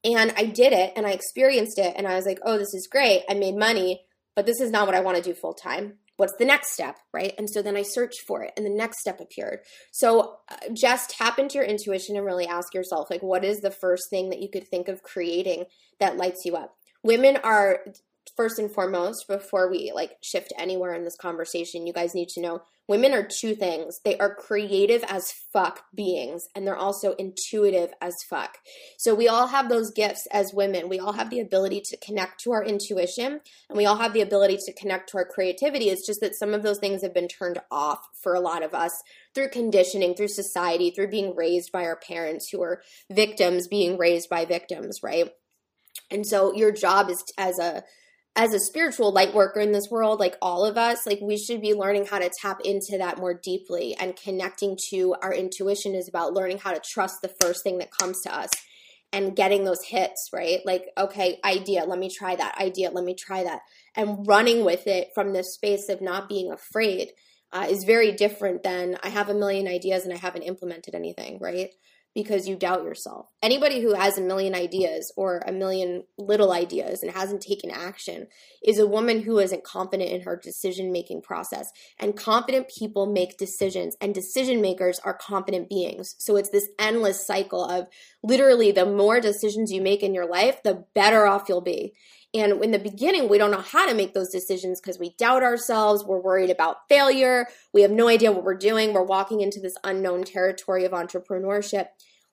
And 0.03 0.33
I 0.35 0.45
did 0.45 0.73
it 0.73 0.93
and 0.95 1.05
I 1.05 1.11
experienced 1.11 1.77
it. 1.77 1.93
And 1.95 2.07
I 2.07 2.15
was 2.15 2.25
like, 2.25 2.39
oh, 2.43 2.57
this 2.57 2.73
is 2.73 2.87
great. 2.87 3.21
I 3.29 3.35
made 3.35 3.55
money, 3.55 4.01
but 4.35 4.47
this 4.47 4.59
is 4.59 4.71
not 4.71 4.87
what 4.87 4.95
I 4.95 5.01
want 5.01 5.17
to 5.17 5.23
do 5.23 5.35
full 5.35 5.53
time 5.53 5.99
what's 6.21 6.37
the 6.37 6.45
next 6.45 6.73
step 6.73 6.99
right? 7.13 7.33
And 7.39 7.49
so 7.49 7.63
then 7.63 7.75
i 7.75 7.81
searched 7.81 8.21
for 8.27 8.43
it 8.43 8.53
and 8.55 8.63
the 8.63 8.69
next 8.69 8.99
step 8.99 9.19
appeared. 9.19 9.61
So 9.91 10.37
uh, 10.49 10.55
just 10.71 11.09
tap 11.09 11.39
into 11.39 11.55
your 11.55 11.65
intuition 11.65 12.15
and 12.15 12.23
really 12.23 12.45
ask 12.45 12.75
yourself 12.75 13.09
like 13.09 13.23
what 13.23 13.43
is 13.43 13.61
the 13.61 13.71
first 13.71 14.03
thing 14.11 14.29
that 14.29 14.39
you 14.39 14.47
could 14.47 14.67
think 14.67 14.87
of 14.87 15.01
creating 15.01 15.65
that 15.99 16.17
lights 16.17 16.45
you 16.45 16.55
up? 16.55 16.75
Women 17.01 17.37
are 17.43 17.79
first 18.41 18.57
and 18.57 18.71
foremost 18.71 19.27
before 19.27 19.69
we 19.69 19.91
like 19.93 20.17
shift 20.23 20.51
anywhere 20.57 20.95
in 20.95 21.03
this 21.03 21.15
conversation 21.15 21.85
you 21.85 21.93
guys 21.93 22.15
need 22.15 22.27
to 22.27 22.41
know 22.41 22.61
women 22.91 23.13
are 23.13 23.23
two 23.23 23.55
things. 23.55 24.01
They 24.03 24.17
are 24.17 24.35
creative 24.35 25.01
as 25.07 25.31
fuck 25.53 25.85
beings 25.95 26.49
and 26.53 26.67
they're 26.67 26.75
also 26.75 27.13
intuitive 27.13 27.91
as 28.01 28.15
fuck. 28.29 28.57
So 28.97 29.15
we 29.15 29.29
all 29.29 29.47
have 29.47 29.69
those 29.69 29.91
gifts 29.91 30.27
as 30.29 30.53
women. 30.53 30.89
We 30.89 30.99
all 30.99 31.13
have 31.13 31.29
the 31.29 31.39
ability 31.39 31.83
to 31.85 31.97
connect 31.97 32.43
to 32.43 32.51
our 32.51 32.65
intuition 32.65 33.39
and 33.69 33.77
we 33.77 33.85
all 33.85 33.95
have 33.95 34.11
the 34.11 34.19
ability 34.19 34.57
to 34.65 34.73
connect 34.73 35.09
to 35.11 35.19
our 35.19 35.25
creativity. 35.25 35.87
It's 35.87 36.05
just 36.05 36.19
that 36.19 36.35
some 36.35 36.53
of 36.53 36.63
those 36.63 36.79
things 36.79 37.01
have 37.01 37.13
been 37.13 37.29
turned 37.29 37.59
off 37.71 37.99
for 38.21 38.33
a 38.33 38.41
lot 38.41 38.61
of 38.61 38.73
us 38.73 39.01
through 39.33 39.51
conditioning 39.51 40.13
through 40.13 40.27
society 40.27 40.91
through 40.91 41.11
being 41.11 41.33
raised 41.33 41.71
by 41.71 41.85
our 41.85 41.95
parents 41.95 42.49
who 42.51 42.61
are 42.61 42.81
victims 43.09 43.69
being 43.69 43.97
raised 43.97 44.29
by 44.29 44.43
victims 44.43 44.99
right? 45.01 45.29
And 46.09 46.27
so 46.27 46.53
your 46.53 46.73
job 46.73 47.09
is 47.09 47.23
as 47.37 47.57
a 47.57 47.83
as 48.35 48.53
a 48.53 48.59
spiritual 48.59 49.11
light 49.11 49.33
worker 49.33 49.59
in 49.59 49.73
this 49.73 49.89
world, 49.91 50.19
like 50.19 50.37
all 50.41 50.65
of 50.65 50.77
us, 50.77 51.05
like 51.05 51.19
we 51.21 51.37
should 51.37 51.61
be 51.61 51.73
learning 51.73 52.05
how 52.05 52.19
to 52.19 52.31
tap 52.41 52.61
into 52.63 52.97
that 52.97 53.17
more 53.17 53.33
deeply 53.33 53.95
and 53.99 54.15
connecting 54.15 54.77
to 54.89 55.15
our 55.21 55.33
intuition 55.33 55.95
is 55.95 56.07
about 56.07 56.33
learning 56.33 56.59
how 56.59 56.71
to 56.71 56.81
trust 56.93 57.21
the 57.21 57.33
first 57.41 57.63
thing 57.63 57.77
that 57.79 57.91
comes 57.91 58.21
to 58.21 58.33
us 58.33 58.49
and 59.13 59.35
getting 59.35 59.65
those 59.65 59.83
hits, 59.83 60.29
right? 60.31 60.59
Like, 60.65 60.85
okay, 60.97 61.39
idea, 61.43 61.83
let 61.83 61.99
me 61.99 62.09
try 62.09 62.35
that. 62.35 62.57
Idea, 62.57 62.91
let 62.91 63.03
me 63.03 63.15
try 63.15 63.43
that. 63.43 63.59
And 63.95 64.25
running 64.25 64.63
with 64.63 64.87
it 64.87 65.09
from 65.13 65.33
this 65.33 65.53
space 65.53 65.89
of 65.89 66.01
not 66.01 66.29
being 66.29 66.51
afraid 66.51 67.09
uh, 67.51 67.67
is 67.69 67.83
very 67.83 68.13
different 68.13 68.63
than 68.63 68.97
I 69.03 69.09
have 69.09 69.27
a 69.27 69.33
million 69.33 69.67
ideas 69.67 70.05
and 70.05 70.13
I 70.13 70.17
haven't 70.17 70.43
implemented 70.43 70.95
anything, 70.95 71.39
right? 71.39 71.71
Because 72.13 72.47
you 72.47 72.55
doubt 72.55 72.83
yourself. 72.83 73.27
Anybody 73.41 73.81
who 73.81 73.93
has 73.93 74.17
a 74.17 74.21
million 74.21 74.53
ideas 74.53 75.13
or 75.15 75.41
a 75.47 75.51
million 75.51 76.03
little 76.17 76.51
ideas 76.51 77.03
and 77.03 77.11
hasn't 77.11 77.41
taken 77.41 77.71
action 77.71 78.27
is 78.63 78.79
a 78.79 78.87
woman 78.87 79.21
who 79.21 79.39
isn't 79.39 79.63
confident 79.63 80.11
in 80.11 80.21
her 80.21 80.35
decision 80.35 80.91
making 80.91 81.21
process. 81.21 81.71
And 81.99 82.17
confident 82.17 82.69
people 82.69 83.05
make 83.05 83.37
decisions, 83.37 83.95
and 84.01 84.13
decision 84.13 84.61
makers 84.61 84.99
are 84.99 85.13
confident 85.13 85.69
beings. 85.69 86.15
So 86.19 86.35
it's 86.35 86.49
this 86.49 86.67
endless 86.77 87.25
cycle 87.25 87.63
of 87.63 87.87
literally 88.23 88.71
the 88.71 88.85
more 88.85 89.21
decisions 89.21 89.71
you 89.71 89.81
make 89.81 90.03
in 90.03 90.13
your 90.13 90.29
life, 90.29 90.61
the 90.63 90.85
better 90.93 91.25
off 91.25 91.47
you'll 91.47 91.61
be. 91.61 91.93
And 92.33 92.63
in 92.63 92.71
the 92.71 92.79
beginning, 92.79 93.27
we 93.27 93.37
don't 93.37 93.51
know 93.51 93.59
how 93.59 93.87
to 93.87 93.93
make 93.93 94.13
those 94.13 94.29
decisions 94.29 94.79
because 94.79 94.97
we 94.97 95.15
doubt 95.17 95.43
ourselves. 95.43 96.05
We're 96.05 96.21
worried 96.21 96.49
about 96.49 96.87
failure. 96.87 97.47
We 97.73 97.81
have 97.81 97.91
no 97.91 98.07
idea 98.07 98.31
what 98.31 98.45
we're 98.45 98.55
doing. 98.55 98.93
We're 98.93 99.03
walking 99.03 99.41
into 99.41 99.59
this 99.59 99.75
unknown 99.83 100.23
territory 100.23 100.85
of 100.85 100.93
entrepreneurship. 100.93 101.87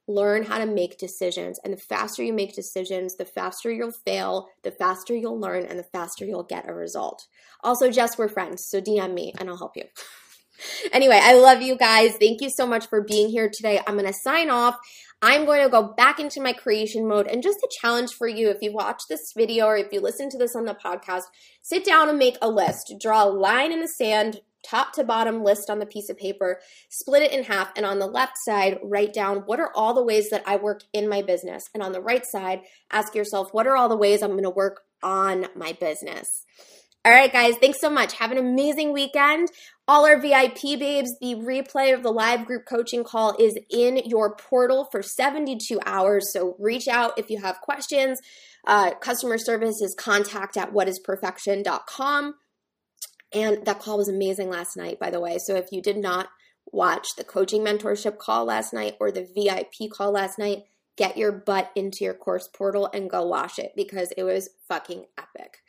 Learn 0.07 0.45
how 0.45 0.59
to 0.59 0.67
make 0.67 0.99
decisions. 0.99 1.59
And 1.65 1.73
the 1.73 1.79
faster 1.79 2.23
you 2.23 2.33
make 2.33 2.55
decisions, 2.55 3.17
the 3.17 3.25
faster 3.25 3.73
you'll 3.73 3.91
fail, 3.91 4.49
the 4.63 4.71
faster 4.71 5.17
you'll 5.17 5.39
learn, 5.39 5.67
and 5.67 5.79
the 5.79 5.85
faster 5.85 6.25
you'll 6.25 6.45
get 6.45 6.69
a 6.69 6.73
result. 6.73 7.27
Also, 7.65 7.91
Jess, 7.91 8.17
we're 8.17 8.29
friends. 8.29 8.65
So 8.67 8.81
DM 8.81 9.15
me 9.15 9.35
and 9.37 9.51
I'll 9.51 9.59
help 9.59 9.77
you. 9.77 9.85
anyway, 10.93 11.19
I 11.21 11.35
love 11.35 11.61
you 11.61 11.77
guys. 11.77 12.17
Thank 12.17 12.41
you 12.41 12.51
so 12.51 12.67
much 12.67 12.87
for 12.87 13.03
being 13.03 13.29
here 13.29 13.51
today. 13.53 13.81
I'm 13.87 13.95
going 13.95 14.07
to 14.07 14.13
sign 14.13 14.49
off. 14.49 14.77
I'm 15.21 15.47
going 15.47 15.63
to 15.63 15.69
go 15.69 15.83
back 15.83 16.21
into 16.21 16.41
my 16.41 16.53
creation 16.53 17.09
mode. 17.09 17.27
And 17.27 17.43
just 17.43 17.59
a 17.59 17.69
challenge 17.81 18.13
for 18.13 18.29
you 18.29 18.51
if 18.51 18.59
you 18.63 18.73
watch 18.73 19.03
this 19.09 19.33
video 19.37 19.67
or 19.67 19.77
if 19.77 19.93
you 19.93 20.01
listen 20.01 20.31
to 20.31 20.39
this 20.39 20.55
on 20.55 20.65
the 20.65 20.75
podcast, 20.75 21.25
sit 21.63 21.85
down 21.85 22.09
and 22.09 22.19
make 22.19 22.37
a 22.41 22.49
list. 22.49 22.95
Draw 23.01 23.25
a 23.25 23.31
line 23.31 23.73
in 23.73 23.81
the 23.81 23.89
sand, 23.89 24.41
top 24.65 24.93
to 24.93 25.05
bottom 25.05 25.43
list 25.43 25.71
on 25.71 25.81
the 25.81 25.87
piece 25.87 26.09
of 26.09 26.17
paper, 26.17 26.61
split 26.89 27.23
it 27.23 27.33
in 27.33 27.45
half, 27.45 27.73
and 27.77 27.85
on 27.85 27.99
the 27.99 28.07
left 28.07 28.37
side, 28.45 28.79
write 28.83 29.13
down 29.13 29.39
what 29.47 29.61
are 29.61 29.73
all 29.75 29.95
the 29.95 30.05
ways 30.05 30.31
that 30.31 30.45
I 30.47 30.57
work 30.57 30.83
in 30.93 31.09
my 31.09 31.23
business. 31.23 31.69
And 31.75 31.83
on 31.83 31.93
the 31.93 32.01
right 32.01 32.25
side, 32.25 32.61
ask 32.91 33.15
yourself, 33.15 33.53
what 33.53 33.67
are 33.67 33.77
all 33.77 33.89
the 33.89 33.97
ways 33.97 34.23
I'm 34.23 34.33
going 34.33 34.45
to 34.45 34.51
work 34.51 34.83
on 35.03 35.47
my 35.57 35.73
business? 35.73 36.45
All 37.09 37.15
right, 37.15 37.33
guys, 37.33 37.57
thanks 37.57 37.81
so 37.81 37.89
much. 37.89 38.13
Have 38.19 38.33
an 38.33 38.37
amazing 38.37 38.93
weekend. 38.93 39.49
All 39.89 40.05
our 40.05 40.21
VIP 40.21 40.79
babes, 40.79 41.11
the 41.23 41.37
replay 41.37 41.95
of 41.95 42.03
the 42.03 42.11
live 42.11 42.45
group 42.45 42.67
coaching 42.67 43.03
call 43.03 43.35
is 43.39 43.57
in 43.71 44.03
your 44.05 44.37
portal 44.37 44.87
for 44.93 45.01
72 45.01 45.81
hours. 45.87 46.31
So 46.35 46.55
reach 46.59 46.87
out 46.87 47.19
if 47.19 47.31
you 47.31 47.41
have 47.41 47.63
questions. 47.63 48.21
Uh, 48.67 48.91
customer 48.97 49.39
service 49.39 49.81
is 49.81 49.97
contact 49.99 50.59
at 50.59 50.75
whatisperfection.com. 50.75 52.35
And 53.33 53.65
that 53.65 53.81
call 53.81 53.97
was 53.97 54.11
amazing 54.11 54.51
last 54.51 54.77
night, 54.77 55.01
by 55.01 55.09
the 55.09 55.19
way. 55.19 55.39
So 55.39 55.55
if 55.57 55.69
you 55.73 55.81
did 55.81 55.97
not 55.97 56.29
watch 56.73 57.09
the 57.17 57.25
coaching 57.25 57.65
mentorship 57.65 58.19
call 58.19 58.45
last 58.45 58.75
night 58.75 58.97
or 59.01 59.11
the 59.11 59.27
VIP 59.35 59.91
call 59.91 60.13
last 60.13 60.39
night, 60.39 60.65
get 60.99 61.17
your 61.17 61.33
butt 61.33 61.71
into 61.75 62.05
your 62.05 62.13
course 62.13 62.51
portal 62.55 62.91
and 62.93 63.09
go 63.09 63.27
watch 63.27 63.59
it 63.59 63.73
because 63.75 64.13
it 64.19 64.25
was 64.25 64.51
fucking 64.69 65.07
epic. 65.17 65.63